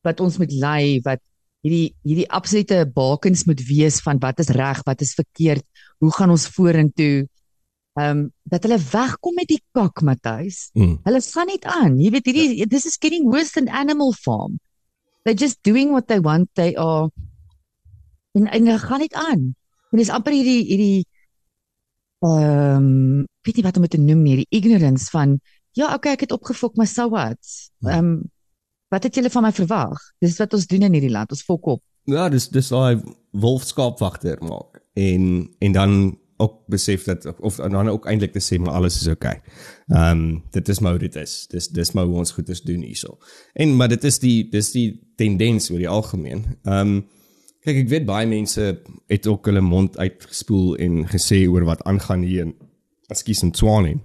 wat 0.07 0.21
ons 0.23 0.37
moet 0.39 0.51
lei 0.51 0.99
wat 1.05 1.21
hierdie 1.65 1.93
hierdie 2.07 2.27
absolute 2.31 2.83
bakens 2.95 3.45
moet 3.49 3.61
wees 3.67 3.99
van 4.05 4.19
wat 4.23 4.39
is 4.39 4.51
reg, 4.55 4.81
wat 4.87 5.01
is 5.03 5.15
verkeerd, 5.17 5.65
hoe 5.99 6.11
gaan 6.15 6.31
ons 6.31 6.47
vorentoe? 6.55 7.27
Ehm 7.97 8.17
um, 8.17 8.23
dat 8.43 8.63
hulle 8.63 8.77
wegkom 8.91 9.33
met 9.33 9.49
die 9.49 9.61
kak 9.71 10.01
Matthys. 10.01 10.69
Mm. 10.73 10.99
Hulle 11.03 11.21
gaan 11.21 11.49
net 11.49 11.65
aan. 11.65 11.99
Jy 11.99 12.11
weet 12.13 12.29
hierdie 12.29 12.57
ja. 12.61 12.65
this 12.69 12.85
is 12.85 12.97
getting 13.01 13.29
worse 13.31 13.51
than 13.51 13.69
animal 13.69 14.13
farm. 14.13 14.59
They 15.23 15.33
just 15.33 15.59
doing 15.61 15.91
what 15.91 16.07
they 16.07 16.21
want. 16.21 16.49
They 16.53 16.75
are 16.77 17.09
en 18.37 18.47
en 18.47 18.65
hulle 18.65 18.79
gaan 18.79 18.99
net 18.99 19.13
aan. 19.13 19.53
En 19.91 19.97
dis 19.97 20.09
amper 20.13 20.37
hierdie 20.37 20.65
hierdie 20.69 21.05
ehm 22.19 22.83
um, 22.83 23.25
weet 23.47 23.57
jy 23.57 23.63
wat 23.63 23.77
om 23.79 23.87
dit 23.87 23.95
te 23.95 24.01
noem 24.03 24.21
nie, 24.23 24.41
die 24.43 24.59
ignorance 24.59 25.07
van 25.09 25.39
ja, 25.77 25.93
okay, 25.95 26.17
ek 26.17 26.25
het 26.27 26.33
opgefok, 26.35 26.75
maar 26.75 26.87
so 26.87 27.09
what? 27.09 27.39
Ja. 27.79 27.97
Ehm 27.97 28.05
um, 28.05 28.19
Wat 28.89 29.05
het 29.05 29.15
julle 29.15 29.29
van 29.29 29.45
my 29.45 29.51
verwag? 29.53 30.01
Dis 30.17 30.39
wat 30.41 30.53
ons 30.57 30.65
doen 30.67 30.87
in 30.87 30.95
hierdie 30.97 31.13
land, 31.13 31.29
ons 31.29 31.45
fok 31.45 31.67
op. 31.75 31.81
Ja, 32.09 32.25
dis 32.33 32.47
dis 32.49 32.71
daai 32.73 32.97
wolfskaapwagter 33.37 34.41
maak. 34.41 34.81
En 34.97 35.45
en 35.61 35.75
dan 35.75 35.91
ook 36.39 36.55
besef 36.71 37.03
dat 37.03 37.25
of 37.39 37.55
dan 37.55 37.89
ook 37.89 38.05
eintlik 38.07 38.31
te 38.31 38.41
sê 38.43 38.59
maar 38.59 38.73
alles 38.73 39.01
is 39.01 39.07
oukei. 39.07 39.35
Okay. 39.35 39.41
Ehm 39.87 40.19
um, 40.19 40.43
dit 40.55 40.69
is 40.69 40.79
maar 40.79 40.91
hoe 40.91 40.99
dit 40.99 41.15
is. 41.15 41.47
Dis 41.51 41.67
dis 41.67 41.91
maar 41.91 42.05
hoe 42.05 42.17
ons 42.17 42.31
goeders 42.31 42.61
doen 42.61 42.81
hierso. 42.81 43.17
En 43.53 43.75
maar 43.75 43.89
dit 43.91 44.03
is 44.03 44.19
die 44.19 44.49
dis 44.49 44.71
die 44.71 44.99
tendens 45.15 45.71
oor 45.71 45.81
die 45.83 45.89
algemeen. 45.89 46.45
Ehm 46.63 46.93
um, 46.95 47.07
kyk 47.59 47.81
ek 47.83 47.89
weet 47.91 48.05
baie 48.07 48.27
mense 48.27 48.69
het 49.11 49.27
ook 49.27 49.49
hulle 49.51 49.61
mond 49.61 49.97
uitgespoel 49.97 50.77
en 50.79 51.01
gesê 51.11 51.43
oor 51.47 51.67
wat 51.67 51.83
aangaan 51.83 52.23
hier 52.23 52.47
in 52.47 52.55
Ekskuus 53.11 53.43
in 53.43 53.51
Tswane 53.51 53.97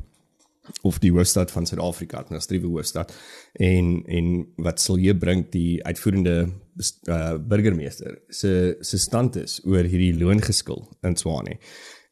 of 0.83 0.99
die 0.99 1.13
hoofstad 1.13 1.51
van 1.53 1.67
Suid-Afrika, 1.69 2.25
na 2.29 2.41
Strewe 2.41 2.71
hoofstad 2.73 3.13
en 3.53 4.03
en 4.07 4.31
wat 4.57 4.81
sal 4.81 4.97
hier 4.97 5.17
bring 5.17 5.45
die 5.53 5.85
uitvoerende 5.85 6.37
uh, 7.09 7.35
burgemeester 7.39 8.19
se 8.29 8.77
se 8.81 8.99
stand 8.99 9.37
is 9.37 9.61
oor 9.65 9.85
hierdie 9.85 10.15
loongeskil 10.19 10.83
in 11.03 11.15
Tswane. 11.15 11.59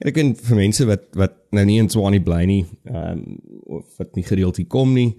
En 0.02 0.10
ek 0.10 0.18
weet 0.18 0.40
vir 0.48 0.58
mense 0.58 0.86
wat 0.88 1.04
wat 1.18 1.36
nou 1.54 1.62
nie 1.68 1.78
in 1.78 1.90
Tswane 1.90 2.18
bly 2.24 2.42
nie, 2.48 2.62
ehm 2.90 3.20
um, 3.22 3.36
of 3.78 4.00
wat 4.00 4.16
nie 4.18 4.24
gereeld 4.26 4.58
hier 4.58 4.70
kom 4.70 4.94
nie, 4.96 5.12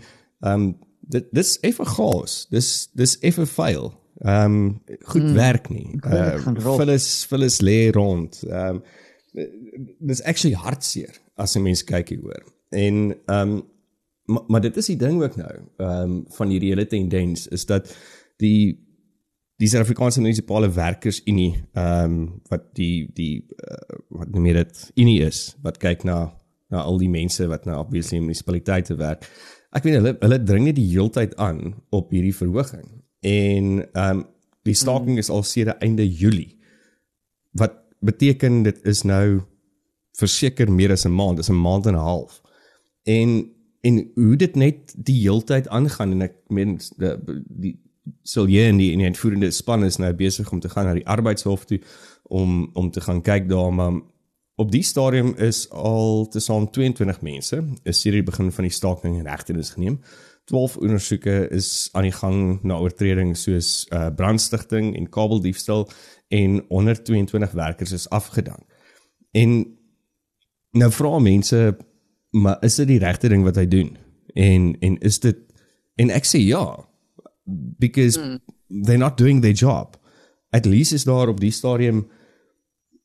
ehm 0.44 0.54
um, 0.54 0.74
dit 1.14 1.28
dis 1.36 1.58
effe 1.64 1.86
chaos. 1.88 2.44
Dis 2.52 2.90
dis 3.00 3.16
effe 3.24 3.46
fail. 3.48 3.94
Ehm 4.24 4.58
um, 4.58 4.98
goed 5.14 5.24
mm, 5.24 5.38
werk 5.40 5.70
nie. 5.72 5.88
Ehm 6.02 6.58
uh, 6.58 6.76
Phyllis 6.76 7.08
Phyllis 7.30 7.62
lê 7.64 7.78
rond. 7.96 8.42
Ehm 8.50 8.82
um, 8.82 8.84
dis 10.00 10.22
actually 10.30 10.56
hartseer 10.56 11.16
as 11.40 11.56
'n 11.56 11.64
mens 11.64 11.84
kyk 11.84 12.10
hier 12.10 12.22
hoor. 12.22 12.44
En 12.70 13.16
ehm 13.26 13.56
um, 13.56 13.62
maar, 14.26 14.44
maar 14.48 14.62
dit 14.62 14.78
is 14.78 14.86
die 14.86 15.00
ding 15.00 15.24
ook 15.24 15.36
nou, 15.36 15.56
ehm 15.78 16.02
um, 16.02 16.26
van 16.28 16.50
hierdie 16.50 16.70
hele 16.76 16.88
tendens 16.88 17.48
is 17.48 17.66
dat 17.66 17.96
die 18.38 18.80
die 19.64 19.70
Suid-Afrikaanse 19.72 20.20
munisipale 20.20 20.68
werkers 20.76 21.22
unie 21.30 21.54
ehm 21.80 22.14
um, 22.14 22.16
wat 22.52 22.66
die 22.78 23.08
die 23.16 23.46
uh, 23.64 24.00
wat 24.20 24.34
noem 24.36 24.50
jy 24.50 24.56
dit 24.60 24.82
unie 25.00 25.20
is 25.24 25.44
wat 25.64 25.80
kyk 25.80 26.04
na 26.10 26.18
na 26.74 26.84
al 26.84 27.00
die 27.00 27.12
mense 27.12 27.48
wat 27.52 27.68
nou 27.70 27.78
obviously 27.80 28.20
munisipaliteite 28.20 28.98
werk. 29.00 29.28
Ek 29.78 29.86
weet 29.86 30.00
hulle 30.00 30.16
hulle 30.20 30.40
dring 30.44 30.68
net 30.68 30.78
die 30.80 30.90
heeltyd 30.90 31.38
aan 31.42 31.76
op 31.94 32.12
hierdie 32.12 32.36
verhoging. 32.36 32.88
En 33.22 33.74
ehm 33.86 34.10
um, 34.10 34.30
die 34.64 34.78
staking 34.80 35.18
is 35.20 35.28
al 35.28 35.44
sedert 35.44 35.82
einde 35.84 36.06
Julie. 36.08 36.56
Wat 37.60 37.74
beteken 38.00 38.62
dit 38.64 38.78
is 38.88 39.02
nou 39.04 39.42
verseker 40.16 40.72
meer 40.72 40.94
as 40.96 41.06
'n 41.06 41.12
maand, 41.12 41.38
dis 41.38 41.50
'n 41.50 41.60
maand 41.60 41.88
en 41.88 41.96
'n 41.96 42.08
half 42.10 42.42
en 43.04 43.54
en 43.84 44.12
hoe 44.16 44.36
dit 44.36 44.56
net 44.56 44.94
die 44.96 45.20
heeltyd 45.22 45.68
aangaan 45.68 46.12
en 46.16 46.22
ek 46.22 46.36
meen 46.48 46.78
die, 47.48 47.76
sal 48.24 48.50
jy 48.52 48.68
in 48.72 48.80
die 48.82 48.92
in 48.92 49.04
die 49.04 49.10
uitvoerende 49.12 49.52
span 49.52 49.86
is 49.88 50.00
nou 50.02 50.12
besig 50.18 50.52
om 50.52 50.60
te 50.60 50.72
gaan 50.72 50.90
na 50.90 50.98
die 50.98 51.08
arbeidshof 51.08 51.66
toe 51.70 51.80
om 52.24 52.70
om 52.74 52.92
te 52.92 53.02
gaan 53.02 53.22
kyk 53.22 53.48
daar 53.50 53.74
maar 53.74 54.02
op 54.56 54.72
die 54.72 54.84
stadium 54.84 55.34
is 55.42 55.66
al 55.70 56.28
tesaam 56.32 56.70
22 56.72 57.22
mense 57.22 57.64
is 57.84 58.04
hier 58.04 58.20
die 58.20 58.28
begin 58.28 58.52
van 58.52 58.68
die 58.68 58.74
staking 58.74 59.20
en 59.20 59.30
regtenis 59.30 59.74
geneem 59.78 60.00
12 60.52 60.78
ondersoeke 60.78 61.38
is 61.56 61.90
aan 61.94 62.10
die 62.10 62.16
gang 62.16 62.60
na 62.64 62.82
oortredings 62.84 63.46
soos 63.48 63.88
uh, 63.92 64.10
brandstigting 64.16 64.92
en 64.98 65.10
kabeldiefstal 65.10 65.88
en 66.28 66.60
122 66.70 67.56
werkers 67.56 67.96
is 67.96 68.10
afgedank 68.10 68.68
en 69.32 69.64
nou 70.74 70.92
vra 70.92 71.20
mense 71.20 71.64
maar 72.34 72.58
is 72.66 72.76
dit 72.76 72.88
die 72.88 73.00
regte 73.00 73.30
ding 73.30 73.44
wat 73.46 73.60
hy 73.62 73.68
doen? 73.70 73.94
En 74.34 74.74
en 74.80 74.98
is 75.06 75.20
dit 75.22 75.38
en 76.02 76.10
ek 76.10 76.26
sê 76.26 76.42
ja 76.42 76.66
because 77.80 78.18
mm. 78.18 78.40
they're 78.70 78.98
not 78.98 79.18
doing 79.18 79.42
their 79.42 79.54
job. 79.54 79.98
At 80.52 80.66
least 80.66 80.94
is 80.94 81.04
daar 81.04 81.30
op 81.30 81.40
die 81.40 81.52
stadium 81.52 82.08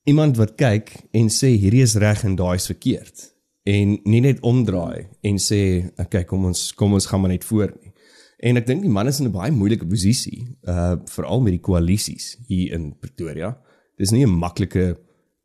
iemand 0.04 0.36
wat 0.36 0.54
kyk 0.56 0.92
en 1.12 1.28
sê 1.32 1.52
hierdie 1.60 1.82
is 1.84 1.96
reg 2.00 2.24
en 2.24 2.36
daai 2.36 2.56
is 2.56 2.68
verkeerd 2.70 3.26
en 3.68 3.98
nie 4.08 4.20
net 4.24 4.40
omdraai 4.46 5.08
en 5.28 5.40
sê 5.42 5.60
okay 6.00 6.24
kom 6.28 6.46
ons 6.48 6.70
kom 6.78 6.94
ons 6.96 7.08
gaan 7.10 7.20
maar 7.20 7.34
net 7.34 7.44
voor 7.44 7.72
nie. 7.74 7.92
En 8.38 8.56
ek 8.60 8.68
dink 8.68 8.84
die 8.84 8.92
man 8.92 9.10
is 9.10 9.18
in 9.20 9.26
'n 9.26 9.34
baie 9.34 9.52
moeilike 9.52 9.86
posisie 9.86 10.56
uh 10.62 10.96
veral 11.10 11.42
met 11.42 11.56
die 11.56 11.64
koalisies 11.68 12.36
hier 12.46 12.72
in 12.72 12.94
Pretoria. 13.00 13.58
Dis 13.98 14.12
nie 14.12 14.24
'n 14.24 14.38
maklike 14.38 14.96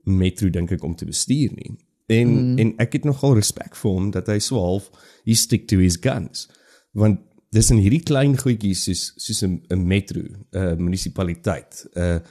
metro 0.05 0.49
dink 0.49 0.71
ek 0.71 0.83
om 0.83 0.95
te 0.95 1.05
bestuur 1.05 1.51
nie. 1.55 1.75
En 2.07 2.27
mm. 2.29 2.57
en 2.59 2.73
ek 2.77 2.93
het 2.93 3.03
nogal 3.03 3.35
respek 3.35 3.75
vir 3.75 3.91
hom 3.91 4.11
dat 4.11 4.27
hy 4.27 4.39
so 4.39 4.59
half 4.59 4.89
he 5.25 5.33
stick 5.33 5.67
to 5.67 5.77
his 5.79 5.97
guns. 5.97 6.47
Want 6.93 7.19
dis 7.53 7.69
in 7.73 7.81
hierdie 7.81 8.03
klein 8.05 8.35
goedjies 8.39 8.85
soos 8.87 9.03
soos 9.21 9.43
'n 9.45 9.61
'n 9.69 9.85
metro, 9.87 10.21
'n 10.53 10.79
munisipaliteit, 10.81 11.85
'n 11.95 12.21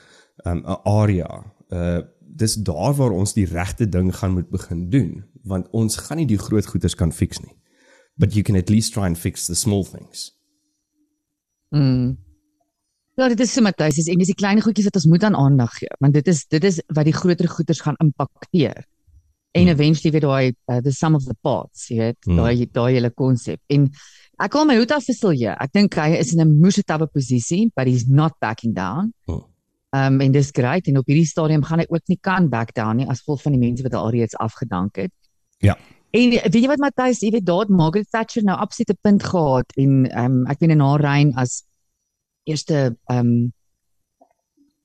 'n 0.45 0.79
area. 0.83 1.29
Uh 1.71 2.01
dis 2.35 2.55
daar 2.65 2.95
waar 2.97 3.11
ons 3.13 3.33
die 3.33 3.45
regte 3.45 3.85
ding 3.85 4.09
gaan 4.15 4.33
moet 4.33 4.49
begin 4.49 4.89
doen, 4.89 5.23
want 5.43 5.67
ons 5.69 5.97
gaan 5.97 6.17
nie 6.17 6.25
die 6.25 6.37
groot 6.37 6.65
goeders 6.65 6.95
kan 6.95 7.11
fix 7.11 7.39
nie. 7.39 7.53
But 8.17 8.33
you 8.33 8.41
can 8.41 8.55
at 8.55 8.69
least 8.69 8.93
try 8.93 9.05
and 9.05 9.17
fix 9.17 9.45
the 9.45 9.55
small 9.55 9.85
things. 9.85 10.31
Mm. 11.69 12.17
Ja, 13.15 13.27
dit 13.27 13.39
is 13.39 13.53
so 13.53 13.61
Matthys, 13.61 13.95
dis 13.95 14.07
en 14.07 14.17
dis 14.17 14.33
die 14.33 14.35
klein 14.35 14.61
goedjies 14.61 14.85
wat 14.85 14.95
ons 14.95 15.05
moet 15.05 15.23
aan 15.23 15.35
aandag 15.35 15.77
gee, 15.77 15.93
want 15.99 16.13
dit 16.13 16.27
is 16.27 16.47
dit 16.47 16.63
is 16.63 16.81
wat 16.87 17.05
die 17.05 17.13
groter 17.13 17.47
goeders 17.47 17.81
gaan 17.81 17.99
impakteer 18.01 18.81
en 19.53 19.61
hmm. 19.61 19.71
eventually 19.71 20.11
weet 20.11 20.25
daai 20.25 20.53
uh, 20.65 20.81
the 20.81 20.91
sum 20.91 21.15
of 21.15 21.25
the 21.29 21.35
parts 21.45 21.87
jy 21.91 21.99
weet 21.99 22.25
mm. 22.25 22.39
daai 22.41 22.69
daai 22.73 22.93
hele 22.95 23.11
konsep 23.13 23.75
en 23.75 23.85
ek 24.41 24.51
kom 24.51 24.67
my 24.67 24.77
hoed 24.77 24.91
af 24.91 25.05
vir 25.05 25.15
Silje 25.15 25.55
ek 25.59 25.73
dink 25.73 25.95
hy 25.95 26.15
is 26.17 26.33
in 26.33 26.41
'n 26.41 26.59
moeite 26.59 27.07
posisie 27.13 27.71
but 27.75 27.87
he's 27.87 28.07
not 28.07 28.33
backing 28.39 28.73
down. 28.73 29.13
Mm. 29.27 29.43
um 29.93 30.21
en 30.21 30.31
dis 30.31 30.49
great 30.51 30.87
en 30.87 30.97
op 30.97 31.05
hierdie 31.07 31.27
stadium 31.27 31.63
gaan 31.63 31.79
hy 31.79 31.85
ook 31.89 32.07
nie 32.09 32.17
kan 32.21 32.49
back 32.49 32.73
down 32.73 32.97
nie 32.97 33.07
as 33.07 33.21
vol 33.21 33.37
van 33.37 33.53
die 33.53 33.61
mense 33.61 33.83
wat 33.83 33.93
al 33.93 34.09
reeds 34.09 34.35
afgedank 34.35 34.95
het. 34.95 35.11
Ja. 35.59 35.77
En 36.11 36.29
weet 36.29 36.55
jy 36.55 36.67
wat 36.67 36.81
Matthys 36.81 37.21
jy 37.21 37.31
weet 37.31 37.45
daar 37.45 37.69
Margaret 37.69 38.09
Thatcher 38.09 38.43
nou 38.43 38.57
absoluut 38.57 38.89
'n 38.89 39.01
punt 39.01 39.23
gehad 39.23 39.65
en 39.77 39.91
um 40.23 40.45
ek 40.47 40.59
weet 40.59 40.71
in 40.71 40.79
haar 40.79 41.01
reign 41.01 41.33
as 41.35 41.63
eerste 42.45 42.97
um 43.09 43.53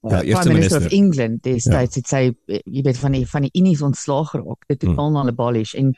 Ja, 0.02 0.22
uh, 0.22 0.40
Prime 0.40 0.54
Minister 0.54 0.78
of 0.78 0.92
England 0.92 1.42
dis 1.42 1.64
ja. 1.64 1.80
dit 1.82 2.06
sê 2.06 2.20
jy 2.46 2.82
weet 2.82 2.98
van 2.98 3.12
die 3.12 3.26
van 3.26 3.42
die 3.42 3.50
unies 3.52 3.82
ontslaag 3.82 4.30
geraak. 4.30 4.62
Dit 4.68 4.78
totaal 4.78 5.10
hmm. 5.10 5.28
abolish 5.28 5.74
en 5.74 5.94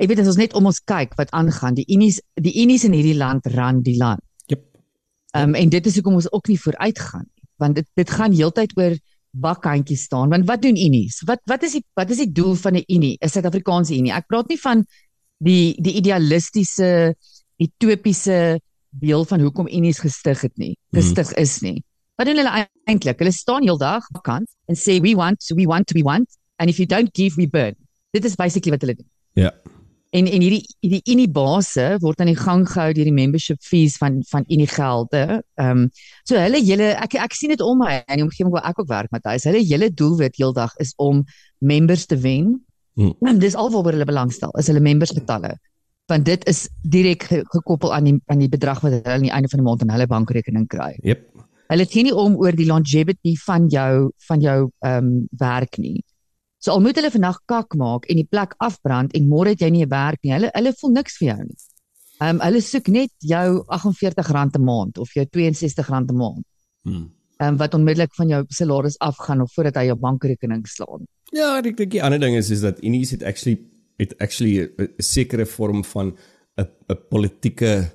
ek 0.00 0.08
weet 0.08 0.22
as 0.22 0.30
ons 0.32 0.40
net 0.40 0.56
om 0.56 0.68
ons 0.70 0.80
kyk 0.88 1.14
wat 1.20 1.32
aangaan 1.36 1.76
die 1.76 1.84
unies 1.92 2.20
die 2.40 2.54
unies 2.62 2.86
in 2.88 2.96
hierdie 2.96 3.18
land 3.18 3.46
ran 3.56 3.82
die 3.84 3.98
land. 4.00 4.24
Jep. 4.48 4.64
Ehm 5.36 5.52
um, 5.52 5.58
en 5.60 5.72
dit 5.72 5.86
is 5.86 5.98
hoekom 6.00 6.16
ons 6.20 6.30
ook 6.32 6.48
nie 6.48 6.60
vooruit 6.60 6.98
gaan 6.98 7.26
nie 7.26 7.46
want 7.60 7.76
dit 7.76 7.86
dit 8.00 8.10
gaan 8.16 8.32
heeltyd 8.32 8.72
oor 8.78 8.96
bakkantjies 9.30 10.06
staan 10.08 10.32
want 10.32 10.48
wat 10.48 10.62
doen 10.64 10.76
unies? 10.76 11.20
Wat 11.28 11.44
wat 11.50 11.66
is 11.68 11.76
die 11.78 11.84
wat 11.98 12.10
is 12.10 12.24
die 12.24 12.32
doel 12.32 12.56
van 12.56 12.80
'n 12.80 12.84
unie? 12.88 13.16
'n 13.20 13.28
Suid-Afrikaanse 13.28 13.94
unie. 13.96 14.12
Ek 14.12 14.26
praat 14.26 14.48
nie 14.48 14.58
van 14.58 14.84
die 15.38 15.76
die 15.78 15.94
idealistiese 16.00 17.14
utopiese 17.60 18.60
beeld 18.90 19.28
van 19.28 19.40
hoekom 19.40 19.68
unies 19.68 20.00
gestig 20.00 20.40
het 20.40 20.56
nie. 20.56 20.74
Hmm. 20.90 21.00
Gestig 21.00 21.32
is 21.32 21.60
nie. 21.60 21.84
Wat 22.16 22.26
doen 22.26 22.36
hulle 22.36 22.66
eintlik? 22.84 23.18
Hulle 23.18 23.32
staan 23.32 23.62
heeldag 23.62 24.04
kant 24.22 24.48
en 24.68 24.76
sê 24.76 25.00
we 25.00 25.14
want, 25.14 25.44
we 25.54 25.64
want, 25.64 25.92
we 25.92 26.02
want 26.02 26.28
and 26.58 26.68
if 26.68 26.76
you 26.76 26.86
don't 26.86 27.14
give 27.16 27.36
we 27.36 27.48
burn. 27.48 27.76
Dit 28.12 28.24
is 28.24 28.34
basically 28.34 28.72
wat 28.72 28.80
hulle 28.80 28.94
doen. 28.94 29.08
Ja. 29.32 29.52
En 30.10 30.26
en 30.26 30.42
hierdie 30.42 30.64
hierdie 30.82 31.12
unie 31.12 31.28
base 31.30 31.84
word 32.02 32.22
aan 32.22 32.32
die 32.32 32.38
gang 32.38 32.64
gehou 32.66 32.90
deur 32.96 33.06
die 33.06 33.14
membership 33.14 33.60
fees 33.62 33.94
van 34.02 34.18
van 34.30 34.46
unie 34.48 34.66
gelde. 34.70 35.22
Ehm 35.54 35.84
um, 35.84 35.84
so 36.26 36.38
hulle 36.38 36.58
hele 36.66 36.88
ek 36.98 37.14
ek 37.26 37.36
sien 37.38 37.54
dit 37.54 37.62
om 37.62 37.78
my 37.78 38.00
in 38.00 38.18
die 38.18 38.26
omgewing 38.26 38.50
waar 38.54 38.66
ek 38.72 38.82
ook 38.82 38.90
werk 38.90 39.14
met 39.14 39.28
hulle. 39.28 39.42
Hulle 39.44 39.62
hele 39.62 39.90
doelwit 40.02 40.40
heeldag 40.40 40.74
is 40.82 40.92
om 40.98 41.22
members 41.58 42.06
te 42.10 42.18
wen. 42.18 42.56
Hmm. 42.98 43.14
En 43.22 43.38
dis 43.38 43.54
alwaar 43.54 43.92
hulle 43.92 44.08
belangstel 44.08 44.50
is 44.58 44.66
hulle 44.72 44.82
members 44.82 45.14
betalle. 45.14 45.54
Want 46.10 46.26
dit 46.26 46.42
is 46.50 46.66
direk 46.82 47.28
gekoppel 47.54 47.94
aan 47.94 48.10
die 48.10 48.18
aan 48.26 48.42
die 48.42 48.50
bedrag 48.50 48.82
wat 48.82 48.98
hulle 48.98 49.14
aan 49.14 49.28
die 49.28 49.34
einde 49.34 49.52
van 49.52 49.62
die 49.62 49.68
maand 49.68 49.86
aan 49.86 49.94
hulle 49.94 50.10
bankrekening 50.10 50.66
kry. 50.66 50.96
Jep. 51.06 51.28
Hulle 51.70 51.86
gee 51.86 52.02
nie 52.02 52.14
om 52.18 52.34
oor 52.34 52.56
die 52.58 52.66
longevity 52.66 53.36
van 53.46 53.70
jou 53.70 54.10
van 54.26 54.42
jou 54.42 54.58
ehm 54.82 55.04
um, 55.06 55.28
werk 55.38 55.78
nie. 55.78 56.00
So 56.60 56.74
al 56.74 56.82
moet 56.84 56.98
hulle 57.00 57.10
vandag 57.12 57.38
kak 57.48 57.74
maak 57.80 58.04
en 58.12 58.18
die 58.20 58.28
plek 58.28 58.52
afbrand 58.60 59.14
en 59.16 59.28
môre 59.28 59.54
het 59.54 59.62
jy 59.64 59.70
nie 59.72 59.84
'n 59.84 59.88
werk 59.88 60.20
nie. 60.22 60.32
Hulle 60.32 60.50
hulle 60.52 60.72
voel 60.80 60.92
niks 60.92 61.16
vir 61.16 61.28
jou 61.28 61.44
nie. 61.44 61.56
Ehm 62.20 62.36
um, 62.36 62.40
hulle 62.44 62.60
soek 62.60 62.88
net 62.88 63.12
jou 63.18 63.64
R48 63.64 64.58
'n 64.58 64.64
maand 64.64 64.98
of 64.98 65.14
jou 65.14 65.24
R62 65.24 65.88
'n 65.88 66.16
maand. 66.16 66.44
Hmm. 66.84 67.08
Ehm 67.40 67.48
um, 67.48 67.56
wat 67.56 67.74
onmiddellik 67.74 68.14
van 68.14 68.28
jou 68.28 68.44
salaris 68.48 68.98
afgaan 68.98 69.40
of 69.40 69.52
voordat 69.54 69.74
hy 69.74 69.86
jou 69.86 69.96
bankrekening 69.96 70.66
slaan. 70.66 71.06
Ja, 71.32 71.56
ek 71.64 71.76
dink 71.76 71.90
die 71.90 72.02
ander 72.02 72.20
ding 72.20 72.36
is 72.36 72.50
is 72.50 72.60
dat 72.60 72.82
Unis 72.84 73.10
het 73.10 73.22
actually 73.22 73.58
het 73.96 74.18
actually 74.18 74.68
'n 74.76 75.02
sekere 75.02 75.46
vorm 75.46 75.84
van 75.84 76.16
'n 76.56 76.68
'n 76.88 76.98
politieke 77.08 77.90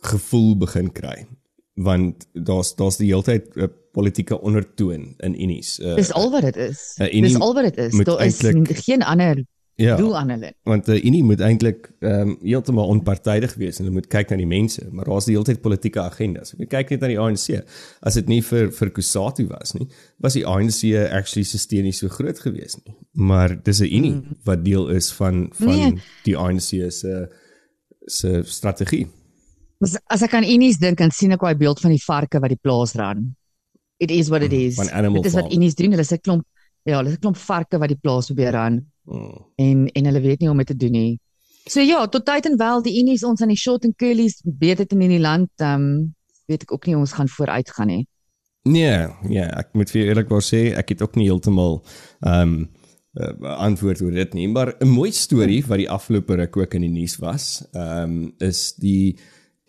gevoel 0.00 0.56
begin 0.56 0.92
kry 0.92 1.26
want 1.74 2.26
daar's 2.32 2.74
daar's 2.74 2.96
die 2.96 3.08
hele 3.08 3.22
tyd 3.22 3.48
'n 3.56 3.70
politieke 3.92 4.40
ondertoon 4.40 5.14
in 5.18 5.42
Unis. 5.42 5.78
Uh, 5.78 5.94
dis 5.94 6.12
al 6.12 6.30
wat 6.30 6.42
dit 6.42 6.56
is. 6.56 6.96
Uh, 6.98 7.22
dis 7.22 7.38
al 7.38 7.54
wat 7.54 7.64
dit 7.64 7.76
is. 7.76 8.04
Daar 8.04 8.24
is 8.24 8.40
geen 8.84 9.02
ander 9.02 9.44
Ja. 9.74 9.96
Doel 9.96 10.16
aan 10.16 10.28
hulle. 10.28 10.52
Want 10.62 10.88
uh, 10.88 11.04
Unie 11.04 11.22
moet 11.24 11.40
eintlik 11.40 11.90
ehm 11.98 12.28
um, 12.28 12.36
heeltemal 12.42 12.86
onpartydig 12.86 13.54
wees 13.54 13.78
en 13.78 13.86
hulle 13.86 13.96
moet 13.96 14.06
kyk 14.12 14.28
na 14.30 14.36
die 14.36 14.46
mense, 14.46 14.84
maar 14.90 15.08
daar's 15.08 15.24
die 15.26 15.32
hele 15.32 15.48
tyd 15.48 15.62
politieke 15.64 16.02
agendas. 16.02 16.52
Ek 16.58 16.68
kyk 16.74 16.92
net 16.92 17.02
na 17.02 17.08
die 17.10 17.18
ANC. 17.20 17.62
As 18.04 18.18
dit 18.20 18.28
nie 18.28 18.42
vir 18.44 18.68
vir 18.76 18.92
Kusatu 18.92 19.46
was 19.48 19.72
nie, 19.74 19.88
was 20.22 20.36
die 20.36 20.44
ANC 20.46 20.84
actually 21.08 21.46
sisteem 21.48 21.88
nie 21.88 21.94
so 21.96 22.12
groot 22.12 22.38
gewees 22.44 22.76
nie. 22.82 22.94
Maar 23.16 23.56
dis 23.64 23.80
'n 23.80 23.88
Unie 23.88 24.14
mm. 24.18 24.38
wat 24.44 24.64
deel 24.64 24.88
is 24.92 25.10
van 25.12 25.48
van 25.56 25.72
nee. 25.72 26.02
die 26.28 26.36
ANC 26.36 26.92
se 26.92 27.28
se 28.06 28.42
strategie. 28.44 29.06
As 29.82 29.96
as 30.06 30.22
ek 30.22 30.34
aan 30.34 30.44
Unies 30.46 30.78
dink, 30.78 30.98
dan 30.98 31.10
sien 31.10 31.32
ek 31.32 31.40
daai 31.40 31.56
beeld 31.58 31.80
van 31.80 31.90
die 31.90 32.02
varke 32.02 32.40
wat 32.40 32.50
die 32.54 32.60
plaas 32.62 32.94
ran. 32.94 33.36
It 33.98 34.10
is 34.10 34.28
what 34.28 34.42
it 34.42 34.52
is. 34.52 34.76
Dit 34.76 35.26
is 35.26 35.34
wat 35.34 35.52
Unies 35.52 35.74
doen. 35.74 35.90
Hulle 35.90 36.02
is 36.02 36.12
'n 36.12 36.22
klomp 36.22 36.46
ja, 36.84 36.96
hulle 36.96 37.10
is 37.10 37.16
'n 37.16 37.20
klomp 37.20 37.36
varke 37.36 37.78
wat 37.78 37.88
die 37.88 37.98
plaas 37.98 38.26
probeer 38.26 38.52
ran 38.52 38.82
Mm. 39.04 39.46
En 39.54 39.86
en 39.92 40.04
hulle 40.04 40.20
weet 40.20 40.38
nie 40.38 40.48
hoe 40.48 40.56
om 40.56 40.62
dit 40.62 40.66
te 40.66 40.76
doen 40.76 40.94
nie. 40.94 41.20
So 41.64 41.80
ja, 41.80 42.06
tot 42.06 42.24
tyd 42.26 42.46
en 42.46 42.58
wel 42.58 42.82
die 42.82 42.94
Unis 43.00 43.24
ons 43.26 43.42
aan 43.42 43.50
die 43.50 43.58
short 43.58 43.84
and 43.86 43.96
curlies 43.98 44.40
dit 44.42 44.92
in 44.92 44.98
die 45.08 45.22
land, 45.22 45.50
ehm 45.56 45.86
um, 45.86 46.14
weet 46.50 46.66
ek 46.66 46.72
ook 46.74 46.86
nie 46.86 46.96
ons 46.98 47.14
gaan 47.14 47.28
vooruit 47.28 47.70
gaan 47.70 47.86
nie. 47.86 48.06
Nee, 48.62 49.08
ja, 49.30 49.46
ek 49.58 49.74
moet 49.74 49.90
vir 49.90 50.06
eerlikwaar 50.06 50.42
sê, 50.42 50.70
ek 50.78 50.94
het 50.94 51.02
ook 51.02 51.18
nie 51.18 51.26
heeltemal 51.30 51.82
ehm 52.20 52.54
um, 52.54 52.70
uh, 53.12 53.58
antwoord 53.58 54.00
oor 54.02 54.14
dit 54.14 54.34
nie, 54.34 54.48
maar 54.48 54.74
'n 54.80 54.88
mooi 54.88 55.12
storie 55.12 55.62
wat 55.66 55.78
die 55.78 55.90
afgelope 55.90 56.36
ruk 56.36 56.56
ook 56.56 56.74
in 56.74 56.86
die 56.86 56.94
nuus 56.94 57.18
was, 57.18 57.66
ehm 57.72 58.02
um, 58.02 58.34
is 58.38 58.74
die 58.78 59.18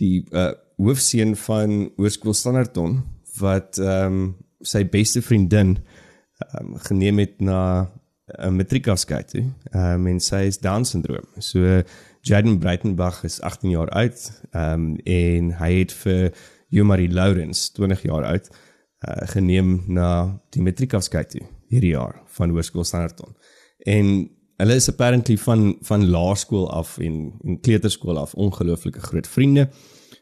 die 0.01 0.23
uh, 0.31 0.51
hoofseun 0.81 1.35
van 1.35 1.91
Hoërskool 1.97 2.33
Standerton 2.33 3.01
wat 3.39 3.77
ehm 3.81 4.17
um, 4.23 4.31
sy 4.63 4.85
beste 4.87 5.21
vriendin 5.21 5.77
ehm 5.77 6.73
um, 6.73 6.79
geneem 6.87 7.19
het 7.19 7.41
na 7.41 7.91
'n 8.39 8.55
matriekafskeid 8.55 9.27
toe. 9.29 9.45
Ehm 9.71 9.93
um, 9.93 10.07
en 10.07 10.19
sy 10.19 10.45
is 10.47 10.59
Down 10.59 10.83
syndroom. 10.83 11.27
So 11.37 11.81
Jaden 12.21 12.59
Breitenbach 12.59 13.23
is 13.23 13.41
18 13.41 13.69
jaar 13.69 13.89
oud. 13.89 14.31
Ehm 14.51 14.73
um, 14.73 14.95
en 15.03 15.51
hy 15.59 15.71
het 15.79 15.91
vir 15.91 16.31
Jomari 16.69 17.11
Lawrence 17.11 17.71
20 17.71 18.01
jaar 18.01 18.23
oud 18.23 18.49
uh, 18.49 19.27
geneem 19.35 19.83
na 19.87 20.39
die 20.49 20.61
matriekafskeid 20.61 21.29
toe 21.29 21.43
hierdie 21.69 21.93
jaar 21.93 22.21
van 22.37 22.49
Hoërskool 22.49 22.83
Standerton. 22.83 23.35
En 23.77 24.29
hulle 24.63 24.79
is 24.79 24.89
apparently 24.89 25.37
van 25.37 25.77
van 25.81 26.05
laerskool 26.09 26.69
af 26.71 26.97
en 26.97 27.33
en 27.43 27.59
kleuterskool 27.59 28.17
af 28.17 28.33
ongelooflike 28.33 28.99
groot 28.99 29.27
vriende. 29.27 29.69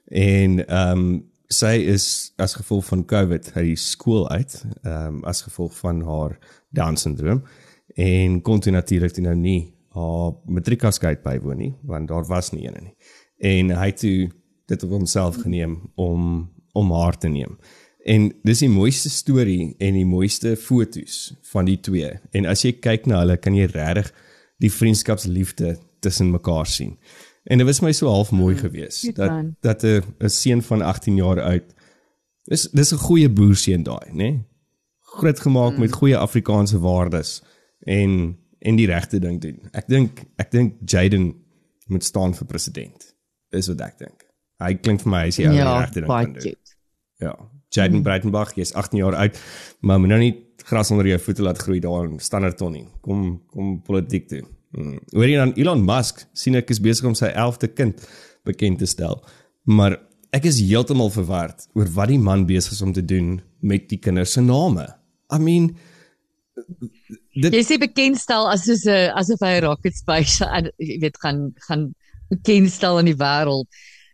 En 0.06 0.66
ehm 0.68 0.98
um, 0.98 1.30
sy 1.52 1.76
is 1.92 2.32
as 2.40 2.56
gevolg 2.56 2.86
van 2.86 3.06
COVID 3.06 3.52
uit 3.54 3.66
die 3.66 3.76
skool 3.76 4.30
uit, 4.30 4.64
ehm 4.82 5.16
um, 5.16 5.24
as 5.24 5.42
gevolg 5.42 5.78
van 5.78 6.02
haar 6.02 6.38
Down 6.70 6.96
syndroom 6.96 7.44
en 7.96 8.42
kon 8.42 8.60
toe 8.60 8.72
natuurlik 8.72 9.18
nou 9.20 9.36
nie 9.36 9.74
haar 9.92 10.32
matriekafskeid 10.46 11.24
bywoon 11.24 11.58
nie 11.58 11.74
want 11.84 12.08
daar 12.08 12.26
was 12.26 12.52
nie 12.52 12.64
eene 12.66 12.82
nie. 12.82 12.96
En 13.38 13.76
hy 13.76 13.86
het 13.92 14.00
toe 14.00 14.30
dit 14.66 14.84
op 14.84 14.90
homself 14.90 15.42
geneem 15.44 15.80
om 15.96 16.50
om 16.74 16.92
haar 16.92 17.18
te 17.18 17.28
neem. 17.28 17.58
En 18.06 18.32
dis 18.44 18.64
die 18.64 18.70
mooiste 18.70 19.10
storie 19.10 19.76
en 19.78 19.94
die 19.94 20.06
mooiste 20.06 20.56
fotos 20.56 21.34
van 21.52 21.68
die 21.68 21.80
twee. 21.80 22.14
En 22.32 22.48
as 22.50 22.64
jy 22.66 22.72
kyk 22.80 23.06
na 23.06 23.20
hulle, 23.22 23.38
kan 23.38 23.56
jy 23.58 23.68
regtig 23.70 24.14
die 24.62 24.72
vriendskapsliefde 24.72 25.78
tussen 26.00 26.32
mekaar 26.32 26.68
sien. 26.68 26.98
En 27.44 27.58
dit 27.58 27.68
was 27.68 27.82
my 27.82 27.92
so 27.92 28.08
half 28.08 28.32
mooi 28.32 28.54
hmm, 28.54 28.64
geweest 28.64 29.16
dat 29.16 29.32
dat 29.60 29.84
'n 29.84 30.04
'n 30.20 30.30
seun 30.30 30.62
van 30.62 30.82
18 30.82 31.16
jaar 31.16 31.42
oud 31.42 31.74
is 32.46 32.70
dis 32.72 32.94
'n 32.94 32.98
goeie 32.98 33.30
boerseun 33.30 33.84
daai, 33.84 34.10
né? 34.12 34.16
Nee? 34.16 34.46
Groot 35.00 35.40
gemaak 35.40 35.72
hmm. 35.72 35.80
met 35.80 35.92
goeie 35.92 36.18
Afrikaanse 36.18 36.80
waardes 36.80 37.44
en 37.80 38.38
en 38.60 38.76
die 38.76 38.86
regte 38.86 39.20
ding 39.20 39.42
doen. 39.42 39.60
Ek 39.72 39.88
dink 39.88 40.22
ek 40.36 40.52
dink 40.52 40.74
Jaden 40.86 41.34
moet 41.86 42.04
staan 42.04 42.34
vir 42.34 42.46
president. 42.46 43.16
Dis 43.50 43.68
wat 43.68 43.82
ek 43.82 43.98
dink. 43.98 44.28
Hy 44.62 44.74
klink 44.74 45.02
vir 45.02 45.12
my 45.12 45.22
hy 45.22 45.28
is 45.28 45.36
die 45.36 45.48
ou 45.48 45.54
ja, 45.54 45.80
regte 45.80 46.00
ding 46.00 46.12
kan 46.12 46.34
doen. 46.34 46.56
Ja, 47.18 47.34
Jaden 47.70 47.94
hmm. 47.94 48.04
Breitenbach, 48.04 48.54
jy's 48.56 48.74
18 48.74 48.98
jaar 48.98 49.16
oud, 49.16 49.40
maar 49.80 50.00
moet 50.00 50.10
nou 50.10 50.20
nie 50.20 50.36
gras 50.68 50.92
onder 50.92 51.08
jou 51.08 51.20
voete 51.20 51.46
laat 51.46 51.58
groei 51.58 51.80
daar 51.80 52.08
in 52.08 52.20
Standerton 52.20 52.72
nie. 52.72 52.88
Kom 53.02 53.42
kom 53.52 53.82
politiek 53.82 54.28
toe. 54.28 54.44
Hmm. 54.72 55.00
Hoor 55.12 55.28
jy 55.28 55.38
dan 55.40 55.54
Elon 55.60 55.84
Musk 55.86 56.26
sien 56.34 56.56
ek 56.56 56.72
is 56.72 56.80
besig 56.80 57.08
om 57.10 57.16
sy 57.18 57.32
11de 57.34 57.72
kind 57.76 58.04
bekend 58.48 58.80
te 58.80 58.88
stel. 58.90 59.20
Maar 59.64 59.98
ek 60.32 60.48
is 60.48 60.62
heeltemal 60.64 61.12
verward 61.12 61.68
oor 61.76 61.90
wat 61.98 62.12
die 62.12 62.20
man 62.20 62.46
besig 62.48 62.78
is 62.78 62.84
om 62.86 62.94
te 62.96 63.04
doen 63.04 63.40
met 63.60 63.90
die 63.92 64.00
kinders 64.00 64.38
se 64.38 64.42
name. 64.42 64.88
I 65.32 65.40
mean, 65.40 65.72
dit 67.36 67.54
Jy 67.56 67.64
sê 67.68 67.80
bekendstel 67.80 68.48
as 68.52 68.66
soos 68.68 68.86
'n 68.86 69.12
asof 69.20 69.44
hy 69.44 69.60
'n 69.60 69.66
rocket 69.66 69.96
space 69.96 70.44
jy 70.80 71.00
weet 71.00 71.18
gaan 71.20 71.52
gaan 71.68 71.92
bekendstel 72.30 72.98
aan 72.98 73.10
die 73.12 73.18
wêreld. 73.18 73.68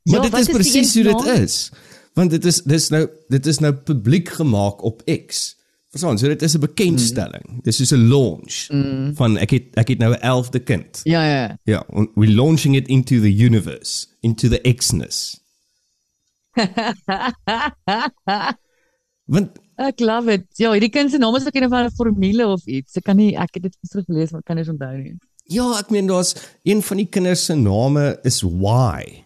Maar 0.08 0.24
ja, 0.24 0.30
dit 0.30 0.40
is 0.40 0.50
presies 0.50 0.94
hoe 0.96 1.04
dit 1.04 1.26
is. 1.40 1.72
Want 2.14 2.32
dit 2.32 2.46
is 2.46 2.62
dis 2.64 2.90
nou 2.90 3.08
dit 3.30 3.46
is 3.46 3.60
nou 3.60 3.74
publiek 3.74 4.30
gemaak 4.30 4.82
op 4.82 5.04
X. 5.06 5.57
Verstaan, 5.98 6.18
so 6.18 6.28
dit 6.28 6.42
is 6.42 6.56
'n 6.56 6.60
bekendstelling. 6.60 7.48
Mm. 7.50 7.60
Dis 7.62 7.80
is 7.80 7.92
'n 7.92 8.08
launch 8.08 8.68
mm. 8.70 9.16
van 9.16 9.38
ek 9.38 9.50
het 9.50 9.64
ek 9.74 9.88
het 9.88 10.00
nou 10.00 10.14
'n 10.14 10.22
11de 10.22 10.64
kind. 10.64 11.00
Ja 11.04 11.24
ja. 11.24 11.58
Ja, 11.64 11.86
we 12.16 12.28
launching 12.28 12.76
it 12.76 12.88
into 12.88 13.20
the 13.20 13.34
universe, 13.36 14.08
into 14.22 14.48
the 14.48 14.74
Xness. 14.76 15.40
Want 19.34 19.50
Ek 19.78 20.00
love 20.02 20.32
it. 20.34 20.48
Ja, 20.58 20.72
hierdie 20.74 20.90
kind 20.90 21.12
se 21.14 21.20
naam 21.22 21.36
is 21.38 21.46
ook 21.46 21.56
een 21.56 21.70
van 21.70 21.86
'n 21.86 21.92
formule 21.94 22.48
of 22.48 22.66
iets. 22.66 22.96
Ek 22.98 23.04
kan 23.04 23.16
nie 23.16 23.38
ek 23.38 23.54
het 23.54 23.64
dit 23.64 23.78
gister 23.82 24.04
gelees 24.04 24.32
maar 24.32 24.44
kan 24.44 24.56
nie 24.56 24.70
onthou 24.70 24.98
nie. 24.98 25.16
Ja, 25.44 25.78
ek 25.80 25.90
meen 25.90 26.08
daar's 26.08 26.36
een 26.64 26.82
van 26.82 26.98
die 26.98 27.06
kinders 27.06 27.46
se 27.46 27.56
name 27.56 28.20
is 28.24 28.44
Y. 28.44 29.24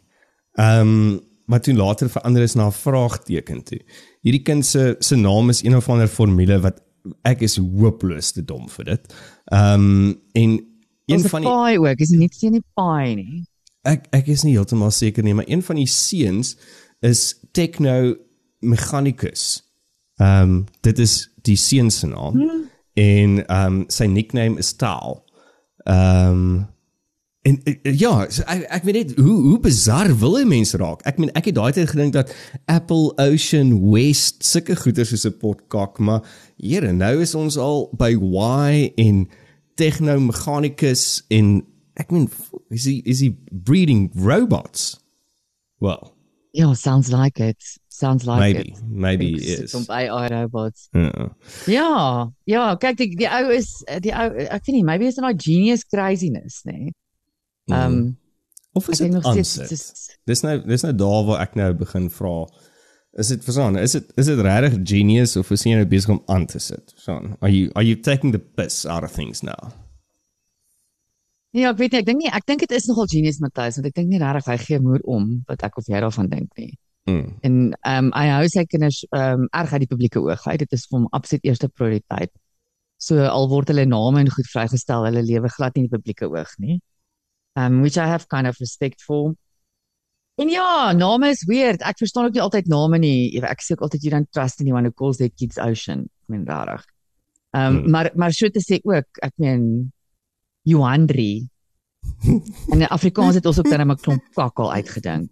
Ehm 0.59 0.79
um, 0.79 1.29
maar 1.45 1.61
toe 1.61 1.73
later 1.73 2.09
verander 2.09 2.41
is 2.41 2.53
na 2.53 2.67
'n 2.67 2.71
vraagteken 2.71 3.63
toe. 3.63 3.81
Hierdie 4.21 4.41
kind 4.41 4.65
se 4.65 4.95
se 4.99 5.15
naam 5.15 5.49
is 5.49 5.63
een 5.63 5.75
of 5.75 5.89
ander 5.89 6.07
formule 6.07 6.59
wat 6.59 6.81
ek 7.21 7.41
is 7.41 7.57
hopeloos 7.57 8.31
te 8.31 8.43
dom 8.45 8.69
vir 8.69 8.85
dit. 8.85 9.13
Ehm 9.45 9.73
um, 9.73 10.21
en 10.31 10.59
een 11.05 11.29
van 11.29 11.41
die 11.41 11.49
Pi 11.49 11.77
ook, 11.77 11.99
is 11.99 12.09
nie 12.09 12.29
sien 12.31 12.51
nie 12.51 12.63
Pi 12.75 13.15
nie. 13.15 13.43
Ek 13.81 14.05
ek 14.11 14.27
is 14.27 14.43
nie 14.43 14.53
heeltemal 14.53 14.91
seker 14.91 15.23
nie, 15.23 15.33
maar 15.33 15.49
een 15.49 15.63
van 15.63 15.75
die 15.75 15.87
seuns 15.89 16.55
is 17.01 17.39
Techno 17.51 18.15
Mechanicus. 18.59 19.63
Ehm 20.21 20.41
um, 20.41 20.65
dit 20.81 20.99
is 20.99 21.31
die 21.41 21.57
seun 21.57 21.91
se 21.91 22.07
naam 22.07 22.37
hmm. 22.37 22.69
en 22.93 23.45
ehm 23.47 23.81
um, 23.81 23.83
sy 23.89 24.05
nickname 24.05 24.59
is 24.59 24.73
Taal. 24.73 25.23
Ehm 25.83 26.29
um, 26.29 26.67
en 27.41 27.57
uh, 27.65 27.75
ja, 27.97 28.13
so 28.29 28.45
ek 28.45 28.65
ek 28.77 28.83
weet 28.85 28.97
net 28.99 29.13
hoe 29.17 29.37
hoe 29.47 29.59
bizar 29.63 30.11
wil 30.21 30.37
jy 30.37 30.45
mense 30.45 30.77
raak. 30.77 31.01
Ek 31.09 31.17
meen 31.21 31.31
ek 31.37 31.49
het 31.49 31.57
daai 31.57 31.73
tyd 31.73 31.89
gedink 31.89 32.13
dat 32.13 32.33
Apple 32.69 33.11
Ocean 33.21 33.73
West 33.89 34.45
sulke 34.45 34.77
goeder 34.77 35.07
soos 35.09 35.25
'n 35.25 35.37
potkak, 35.41 35.97
maar 35.99 36.21
here, 36.61 36.93
nou 36.93 37.21
is 37.21 37.35
ons 37.35 37.57
al 37.57 37.89
by 37.97 38.13
Y 38.13 38.93
en 38.97 39.27
Techno 39.75 40.19
Mechanicus 40.19 41.23
en 41.29 41.63
ek 41.97 42.11
meen 42.11 42.29
is 42.69 42.85
he 42.85 43.01
is 43.05 43.19
he 43.25 43.33
breeding 43.51 44.11
robots? 44.13 44.99
Well, 45.79 46.13
yeah, 46.53 46.73
sounds 46.73 47.09
like 47.11 47.39
it. 47.39 47.57
Sounds 47.89 48.25
like 48.25 48.39
maybe, 48.39 48.69
it. 48.69 48.81
Maybe 48.85 49.25
maybe 49.31 49.45
is. 49.45 49.71
Van 49.71 49.85
AI 49.89 50.27
robots. 50.27 50.89
Ja. 50.91 51.35
Ja, 51.65 52.31
ja, 52.45 52.75
kyk 52.75 52.97
die 52.97 53.15
die 53.15 53.29
ou 53.29 53.51
is 53.53 53.83
die 54.01 54.13
ou 54.13 54.29
ek 54.45 54.65
weet 54.65 54.75
nie, 54.77 54.85
maybe 54.85 55.09
is 55.09 55.17
dit 55.17 55.25
nou 55.25 55.33
genius 55.37 55.85
craziness, 55.89 56.63
nê. 56.65 56.77
Nee. 56.77 56.97
Ehm 57.69 57.93
um, 57.93 58.19
of 58.73 58.87
is 58.87 58.97
dit 58.97 59.11
nog 59.11 59.23
steeds 59.23 60.17
Dis 60.23 60.41
nou 60.41 60.61
dis 60.65 60.81
nou 60.81 60.95
daar 60.95 61.25
waar 61.25 61.41
ek 61.43 61.55
nou 61.55 61.73
begin 61.75 62.09
vra. 62.09 62.47
Is 63.11 63.27
dit 63.27 63.43
verstaan? 63.43 63.77
Is 63.77 63.91
dit 63.91 64.11
is 64.15 64.25
dit 64.25 64.39
regtig 64.39 64.79
genius 64.87 65.35
of 65.35 65.51
is 65.51 65.63
jy 65.67 65.75
nou 65.75 65.85
besig 65.85 66.13
om 66.13 66.21
aan 66.25 66.45
te 66.45 66.59
sit? 66.59 66.93
Verstaan? 66.95 67.35
Are 67.39 67.51
you 67.51 67.71
are 67.75 67.85
you 67.85 67.99
taking 67.99 68.31
the 68.31 68.39
piss 68.39 68.85
out 68.85 69.03
of 69.03 69.11
things 69.11 69.41
now? 69.41 69.73
Ja, 71.51 71.73
ek 71.73 71.81
weet 71.81 71.91
nie, 71.91 71.99
ek 71.99 72.05
dink 72.07 72.21
nie, 72.21 72.29
ek 72.31 72.45
dink 72.47 72.61
dit 72.63 72.71
is 72.71 72.85
nogal 72.87 73.09
genius 73.11 73.41
Matthys, 73.43 73.75
want 73.75 73.89
ek 73.89 73.97
dink 73.97 74.07
nie 74.07 74.21
regtig 74.21 74.47
hy 74.47 74.55
gee 74.61 74.79
moer 74.79 75.01
om 75.03 75.25
wat 75.49 75.65
ek 75.67 75.81
of 75.81 75.89
jy 75.91 75.99
daarvan 75.99 76.29
dink 76.31 76.47
nie. 76.55 76.71
Mm. 77.09 77.25
En 77.43 77.57
ehm 77.73 78.05
um, 78.05 78.13
hy 78.15 78.27
hou 78.29 78.45
sy 78.53 78.63
kinders 78.69 79.01
ehm 79.09 79.43
um, 79.43 79.49
erg 79.59 79.73
uit 79.73 79.83
die 79.83 79.89
publieke 79.91 80.21
oog 80.21 80.45
uit. 80.47 80.61
Dit 80.63 80.77
is 80.77 80.85
vir 80.87 80.99
hom 80.99 81.09
absoluut 81.17 81.49
eerste 81.49 81.67
prioriteit. 81.67 82.31
So 83.01 83.25
al 83.25 83.49
word 83.51 83.73
hulle 83.73 83.87
name 83.89 84.21
en 84.21 84.31
goed 84.31 84.47
vrygestel, 84.53 85.09
hulle 85.09 85.25
lewe 85.25 85.49
glad 85.51 85.75
nie 85.75 85.83
in 85.83 85.89
die 85.89 85.95
publieke 85.97 86.29
oog 86.29 86.55
nie. 86.61 86.79
Um 87.59 87.81
which 87.81 87.97
I 87.97 88.07
have 88.07 88.27
kind 88.27 88.47
of 88.47 88.57
respect 88.59 89.01
for. 89.03 89.35
En 90.35 90.49
ja, 90.49 90.91
name 90.93 91.29
is 91.29 91.43
weird. 91.45 91.81
Ek 91.81 91.97
verstaan 91.97 92.25
ook 92.25 92.33
nie 92.33 92.41
altyd 92.41 92.67
name 92.71 92.97
nie. 92.97 93.41
Ek 93.43 93.61
sê 93.61 93.75
ook 93.75 93.85
altyd 93.87 94.03
you 94.03 94.11
don't 94.13 94.31
trust 94.31 94.61
anyone 94.61 94.87
who 94.87 94.91
calls 94.91 95.17
their 95.17 95.29
kids 95.29 95.59
Ocean. 95.59 96.07
Ek 96.23 96.35
meen 96.35 96.45
regtig. 96.47 96.85
Um 97.51 97.81
mm. 97.81 97.89
maar 97.91 98.11
maar 98.15 98.31
so 98.33 98.49
te 98.49 98.63
sê 98.63 98.79
ook, 98.83 99.19
ek 99.21 99.33
meen 99.37 99.91
Johandri 100.63 101.51
En 102.69 102.79
in 102.81 102.87
Afrikaans 102.87 103.35
het 103.35 103.45
ons 103.49 103.59
ook 103.59 103.69
dan 103.69 103.81
'n 103.91 103.95
klomp 103.95 104.23
kakkel 104.33 104.73
uitgedink. 104.73 105.29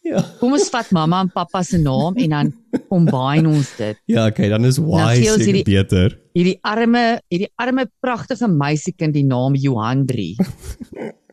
Ja. 0.00 0.20
Kom 0.38 0.52
ons 0.52 0.68
vat 0.68 0.90
mamma 0.90 1.20
en 1.20 1.32
pappa 1.32 1.62
se 1.62 1.78
naam 1.78 2.16
en 2.16 2.28
dan 2.28 2.54
combine 2.88 3.48
ons 3.48 3.76
dit. 3.76 3.96
Ja, 4.04 4.26
okay, 4.26 4.48
dan 4.48 4.64
is 4.64 4.78
Nou 4.78 5.14
seker 5.14 5.44
hierdie- 5.44 5.62
beter. 5.62 6.20
Hierdie 6.32 6.58
arme, 6.60 7.20
hierdie 7.28 7.52
arme 7.54 7.90
pragtige 8.00 8.48
meisiekind 8.48 9.14
die 9.14 9.24
naam 9.24 9.54
Johandri. 9.54 10.36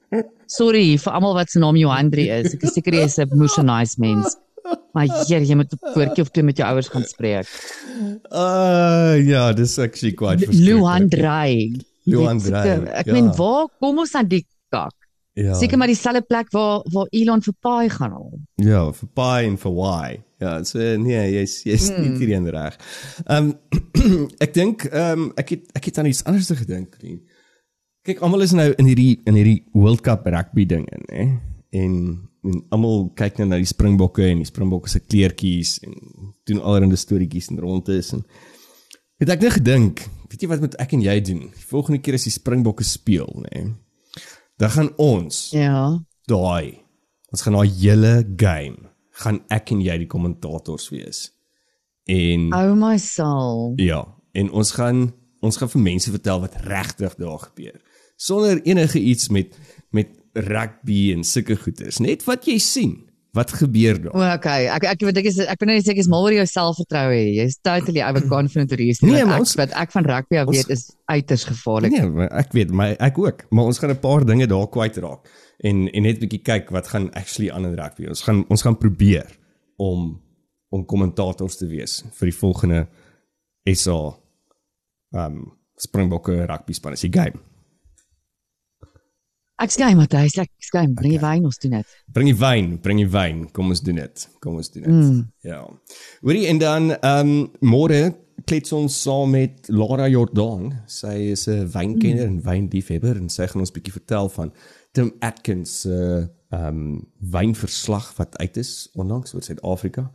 Sorry 0.47 0.97
vir 0.97 1.13
almal 1.13 1.33
wat 1.35 1.49
se 1.51 1.59
naam 1.59 1.75
Johandri 1.75 2.29
is. 2.31 2.53
Ek 2.55 2.63
is 2.63 2.73
seker 2.77 2.93
jy 2.93 3.03
is 3.09 3.17
'n 3.19 3.27
emotionized 3.33 3.97
mens. 3.99 4.37
Maar 4.93 5.07
hier, 5.27 5.41
jy 5.43 5.55
moet 5.55 5.71
'n 5.73 5.93
woordjie 5.95 6.21
of 6.23 6.29
twee 6.31 6.43
met 6.43 6.57
jou 6.57 6.67
ouers 6.67 6.87
gaan 6.89 7.03
spreek. 7.03 7.47
Uh 8.31 9.15
ja, 9.27 9.53
dis 9.53 9.77
actually 9.79 10.13
quite 10.13 10.47
Luandrey. 10.51 11.71
Luandrey, 12.05 12.87
Ek 13.01 13.05
ja. 13.05 13.13
meen 13.13 13.31
waar 13.35 13.67
kom 13.79 13.97
ons 13.99 14.13
aan 14.15 14.27
die 14.27 14.45
kak? 14.71 14.93
Ja. 15.37 15.53
Seker 15.53 15.77
maar 15.77 15.87
dieselfde 15.87 16.21
plek 16.25 16.49
waar 16.51 16.81
waar 16.93 17.07
Elon 17.11 17.41
vir 17.45 17.53
paai 17.61 17.89
gaan 17.89 18.11
haal. 18.11 18.39
Ja, 18.55 18.91
vir 18.91 19.07
pi 19.13 19.45
en 19.45 19.57
vir 19.57 19.71
y. 19.71 20.23
Ja, 20.39 20.63
so 20.63 20.79
nee, 20.79 21.31
jy's 21.33 21.63
jy's 21.63 21.89
Hmm. 21.89 22.01
nie 22.01 22.17
hierheen 22.17 22.49
reg. 22.49 22.77
Ehm 23.27 23.51
ek 24.45 24.53
dink 24.53 24.85
ehm 24.91 25.31
ek 25.37 25.49
het 25.49 25.61
ek 25.75 25.85
het 25.85 25.97
aan 25.97 26.05
iets 26.09 26.23
anders 26.23 26.47
gedink. 26.49 26.97
nie. 27.03 27.19
Kyk, 28.07 28.21
almal 28.23 28.45
is 28.45 28.53
nou 28.55 28.69
in 28.79 28.87
hierdie 28.87 29.17
in 29.27 29.35
hierdie 29.35 29.57
World 29.75 30.01
Cup 30.05 30.27
rugby 30.31 30.63
ding 30.69 30.85
in, 30.95 31.03
hè. 31.11 31.25
En 31.75 31.93
en 32.47 32.61
almal 32.71 33.09
kyk 33.19 33.41
nou 33.41 33.49
na 33.49 33.57
die 33.59 33.67
Springbokke 33.67 34.23
en 34.29 34.39
die 34.39 34.47
Springbokke 34.47 34.87
se 34.87 35.01
kleertjies 35.03 35.73
en 35.83 35.97
doen 36.47 36.61
allerlei 36.63 36.95
storieetjies 36.95 37.49
en 37.51 37.57
rondes 37.59 38.13
en 38.15 38.21
het 39.19 39.31
ek 39.33 39.41
net 39.43 39.55
gedink, 39.57 40.03
weet 40.31 40.45
jy 40.45 40.47
wat 40.53 40.61
moet 40.63 40.77
ek 40.79 40.93
en 40.95 41.01
jy 41.03 41.15
doen? 41.27 41.41
Die 41.51 41.65
volgende 41.67 41.99
keer 42.05 42.15
as 42.15 42.27
die 42.29 42.31
Springbokke 42.31 42.85
speel, 42.87 43.27
nê. 43.49 43.65
Dan 44.61 44.71
gaan 44.77 44.91
ons 45.01 45.49
Ja. 45.51 45.97
daai 46.31 46.79
ons 47.33 47.41
gaan 47.43 47.57
daai 47.59 47.67
hele 47.75 48.13
game 48.39 48.87
gaan 49.19 49.41
ek 49.51 49.73
en 49.75 49.81
jy 49.83 49.97
die 50.05 50.07
kommentators 50.07 50.87
wees. 50.93 51.31
En 52.07 52.53
Oh 52.55 52.71
my 52.79 52.95
soul. 52.97 53.73
ja, 53.81 54.05
en 54.33 54.51
ons 54.51 54.71
gaan 54.71 55.09
ons 55.43 55.57
gaan 55.59 55.69
vir 55.69 55.81
mense 55.81 56.11
vertel 56.11 56.39
wat 56.39 56.55
regtig 56.63 57.15
daar 57.19 57.39
gebeur. 57.49 57.75
Sonder 58.17 58.61
enige 58.65 58.99
iets 58.99 59.29
met 59.29 59.53
met 59.93 60.07
rugby 60.33 61.11
en 61.13 61.23
sulke 61.23 61.55
goeters. 61.55 61.97
Net 62.03 62.23
wat 62.27 62.45
jy 62.45 62.57
sien, 62.61 62.95
wat 63.33 63.51
gebeur 63.53 63.97
daar. 64.01 64.13
O, 64.13 64.21
okay. 64.35 64.65
Ek 64.73 64.83
ek 64.89 65.01
weet 65.05 65.17
ek 65.21 65.25
is 65.29 65.37
ek 65.39 65.59
ben 65.61 65.69
net 65.69 65.85
seker 65.85 66.01
is 66.03 66.09
mal 66.09 66.25
oor 66.25 66.33
jou 66.35 66.45
selfvertroue. 66.49 67.19
Jy's 67.37 67.57
totally 67.65 68.01
overconfident 68.05 68.71
oor 68.73 68.81
hierdie. 68.81 69.05
Nee, 69.07 69.21
ek 69.23 69.39
ons- 69.39 69.55
wat 69.57 69.71
ek 69.77 69.91
van 69.95 70.05
rugby 70.09 70.37
af 70.41 70.49
weet 70.49 70.69
is 70.73 70.83
uiters 71.05 71.43
gevaarlik. 71.45 71.91
Nee, 71.91 72.09
maar 72.09 72.29
ek 72.41 72.51
weet, 72.57 72.71
maar 72.71 72.95
ek 72.99 73.17
ook, 73.21 73.45
maar 73.51 73.65
ons 73.65 73.79
gaan 73.79 73.91
'n 73.93 73.99
paar 73.99 74.25
dinge 74.25 74.47
daar 74.47 74.67
kwyt 74.69 74.97
raak 74.97 75.29
en 75.63 75.87
en 75.93 76.01
net 76.03 76.17
'n 76.17 76.27
bietjie 76.27 76.41
kyk 76.43 76.69
wat 76.71 76.87
gaan 76.87 77.11
actually 77.13 77.51
aan 77.51 77.65
in 77.65 77.75
rugby. 77.75 78.07
Ons 78.07 78.21
gaan 78.21 78.45
ons 78.49 78.61
gaan 78.61 78.77
probeer 78.77 79.25
om 79.77 80.21
om 80.69 80.85
kommentators 80.85 81.55
te 81.57 81.67
wees 81.67 82.03
vir 82.13 82.25
die 82.29 82.37
volgende 82.37 82.87
SA 83.73 84.17
um 85.13 85.53
Springbokke 85.77 86.45
rugby 86.45 86.73
span 86.73 86.93
is 86.93 87.01
die 87.01 87.13
game. 87.13 87.39
Ek 89.57 89.71
skei 89.73 89.95
Matthys, 89.97 90.35
ek 90.37 90.51
skei. 90.61 90.83
Bring 90.93 91.15
die 91.15 91.21
wyn 91.21 91.47
ons 91.49 91.57
doen 91.57 91.79
dit. 91.79 91.93
Bring 92.13 92.27
die 92.29 92.37
wyn, 92.37 92.75
bring 92.83 92.99
die 93.01 93.09
wyn. 93.09 93.39
Kom 93.57 93.71
ons 93.73 93.79
doen 93.81 93.97
dit. 93.97 94.25
Kom 94.43 94.59
ons 94.59 94.67
doen 94.69 94.83
dit. 94.85 94.93
Mm. 94.93 95.23
Ja. 95.47 95.63
Hoorie 96.21 96.45
en 96.51 96.59
dan 96.61 96.91
ehm 96.99 97.31
um, 97.31 97.47
môre 97.65 98.01
klets 98.45 98.75
ons 98.77 98.93
saam 99.01 99.33
met 99.33 99.65
Lara 99.73 100.05
Jordan. 100.13 100.75
Sy 100.85 101.31
is 101.33 101.47
'n 101.49 101.65
wynkenner 101.73 102.27
en 102.27 102.37
wynliefhebber 102.45 103.17
en 103.17 103.31
sy 103.33 103.47
gaan 103.49 103.65
ons 103.65 103.73
bietjie 103.73 103.95
vertel 103.95 104.29
van 104.29 104.53
Tim 104.93 105.09
Atkins 105.25 105.81
se 105.81 105.89
uh, 105.89 106.27
ehm 106.53 106.77
um, 106.77 107.07
wynverslag 107.17 108.13
wat 108.21 108.37
uit 108.37 108.57
is 108.57 108.89
onlangs 108.93 109.33
oor 109.33 109.41
Suid-Afrika. 109.41 110.11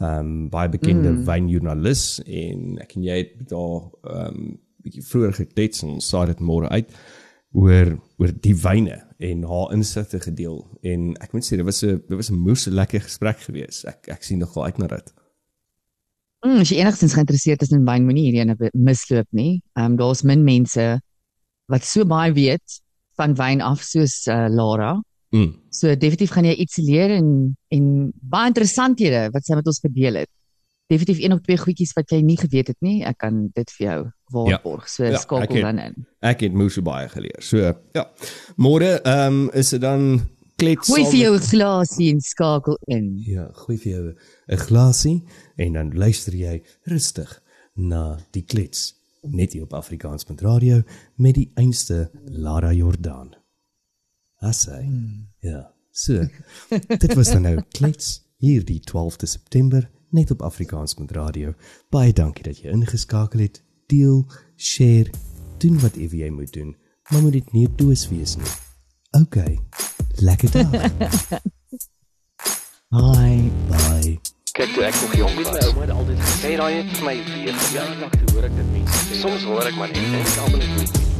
Ehm 0.00 0.24
um, 0.24 0.48
baie 0.48 0.72
bekende 0.72 1.12
mm. 1.12 1.24
wynjoernalis 1.28 2.22
en 2.24 2.80
ek 2.80 2.96
en 2.96 3.04
jy 3.04 3.20
het 3.20 3.36
met 3.36 3.52
haar 3.52 3.92
ehm 4.08 4.40
um, 4.40 4.58
bietjie 4.86 5.04
vroeër 5.04 5.32
geklets 5.42 5.82
en 5.82 5.98
ons 5.98 6.08
saai 6.08 6.26
dit 6.32 6.40
môre 6.40 6.68
uit 6.72 6.88
oor 7.56 7.96
oor 8.20 8.32
die 8.44 8.54
wyne 8.60 8.98
en 9.18 9.44
haar 9.48 9.72
insigte 9.72 10.20
gedeel 10.20 10.58
en 10.84 11.12
ek 11.24 11.32
moet 11.32 11.46
sê 11.46 11.56
dit 11.56 11.66
was 11.66 11.82
'n 11.84 12.02
dit 12.08 12.16
was 12.16 12.30
'n 12.30 12.42
moeë 12.46 12.72
lekker 12.72 13.00
gesprek 13.00 13.38
geweest. 13.48 13.84
Ek 13.84 14.08
ek 14.08 14.22
sien 14.22 14.38
nogal 14.38 14.64
uit 14.64 14.78
na 14.78 14.86
dit. 14.86 15.12
Mm, 16.44 16.60
as 16.60 16.70
jy 16.70 16.78
enigstens 16.80 17.14
geïnteresseerd 17.14 17.62
is 17.62 17.72
in 17.72 17.84
wyn, 17.84 18.04
moenie 18.04 18.24
hierdie 18.28 18.42
ene 18.44 18.70
misloop 18.74 19.28
nie. 19.30 19.62
Ehm 19.74 19.92
um, 19.92 19.96
daar's 19.96 20.22
min 20.22 20.44
mense 20.44 21.00
wat 21.72 21.84
so 21.84 22.04
baie 22.04 22.32
weet 22.32 22.80
van 23.16 23.34
wyn 23.34 23.60
af 23.60 23.82
soos 23.82 24.26
uh, 24.26 24.46
Lara. 24.48 25.02
Mm. 25.34 25.54
So 25.70 25.96
definitief 25.96 26.30
gaan 26.30 26.44
jy 26.44 26.54
iets 26.54 26.76
leer 26.76 27.10
en 27.10 27.56
en 27.68 28.12
baie 28.20 28.52
interessanthede 28.52 29.30
wat 29.32 29.44
sy 29.44 29.54
met 29.54 29.66
ons 29.66 29.80
gedeel 29.80 30.14
het. 30.14 30.30
Definitief 30.86 31.24
een 31.24 31.32
of 31.32 31.40
twee 31.40 31.58
goedjies 31.58 31.92
wat 31.92 32.10
jy 32.10 32.20
nie 32.22 32.36
geweet 32.38 32.66
het 32.66 32.80
nie. 32.80 33.00
Ek 33.04 33.18
kan 33.18 33.48
dit 33.54 33.70
vir 33.78 33.86
jou 33.86 33.98
waarborg. 34.34 34.88
So 34.88 35.04
Ja, 35.04 35.10
ja, 35.10 35.16
ek 35.16 35.22
skakel 35.22 35.54
het- 35.54 35.64
dan 35.64 35.78
in. 35.78 36.06
Ek 36.20 36.40
het 36.40 36.52
moeë 36.52 36.82
baie 36.82 37.08
geleer. 37.08 37.42
So 37.42 37.58
ja. 37.92 38.10
Môre 38.56 39.00
ehm 39.02 39.32
um, 39.32 39.50
is 39.52 39.70
dit 39.70 39.80
dan 39.80 40.28
klets 40.56 40.88
Gooi 40.88 41.04
vir 41.04 41.18
jou 41.20 41.34
'n 41.34 41.40
glasie 41.40 42.12
en 42.12 42.20
skakel 42.20 42.78
in. 42.86 43.18
Ja, 43.26 43.48
gooi 43.52 43.78
vir 43.78 43.92
jou 43.92 44.14
'n 44.48 44.56
glasie 44.56 45.24
en 45.56 45.72
dan 45.72 45.94
luister 45.94 46.34
jy 46.34 46.62
rustig 46.84 47.42
na 47.74 48.18
die 48.32 48.44
klets 48.44 48.94
net 49.22 49.52
hier 49.52 49.62
op 49.62 49.72
Afrikaans 49.72 50.24
met 51.16 51.34
die 51.34 51.50
einste 51.54 52.10
Lara 52.24 52.72
Jordan. 52.72 53.34
Assai. 54.40 54.84
Hmm. 54.84 55.28
Ja. 55.40 55.72
So. 55.90 56.26
Dit 56.98 57.14
was 57.14 57.30
dan 57.32 57.42
nou 57.42 57.62
klets 57.70 58.22
hier 58.36 58.64
die 58.64 58.80
12de 58.80 59.26
September 59.26 59.90
net 60.16 60.32
op 60.32 60.42
Afrikaans 60.42 60.96
met 60.98 61.12
radio. 61.16 61.52
Baie 61.92 62.12
dankie 62.12 62.44
dat 62.46 62.58
jy 62.62 62.72
ingeskakel 62.72 63.44
het. 63.44 63.62
Deel, 63.92 64.24
share, 64.56 65.12
doen 65.62 65.78
wat 65.84 65.96
ewe 66.00 66.16
jy 66.24 66.30
moet 66.34 66.52
doen, 66.52 66.74
maar 67.10 67.22
moet 67.22 67.36
dit 67.38 67.52
nie 67.52 67.68
doos 67.76 68.08
wees 68.10 68.36
nie. 68.40 68.54
OK. 69.20 69.36
Lekker 70.24 70.50
dag. 70.50 70.70
Bye. 72.96 73.50
Bye. 73.68 74.18
Kyk 74.56 74.72
toe 74.72 74.84
ek 74.88 74.94
nog 75.02 75.16
jong 75.16 75.34
was. 75.36 75.50
Ouma 75.66 75.80
het 75.84 75.90
altyd 75.90 76.22
gesê 76.22 76.54
daai 76.56 76.74
het 76.78 76.94
vir 76.96 77.04
my 77.04 77.16
weer 77.28 77.58
verjaardag 77.64 78.16
toe 78.16 78.32
hoor 78.32 78.48
ek 78.48 78.56
dit 78.56 78.72
mense 78.72 79.02
sê. 79.02 79.20
Soms 79.20 79.44
hoor 79.50 79.68
ek 79.68 79.76
maar 79.76 79.92
net 79.92 80.08
en 80.08 80.18
ek 80.22 80.40
almal 80.46 80.64
net. 80.64 81.15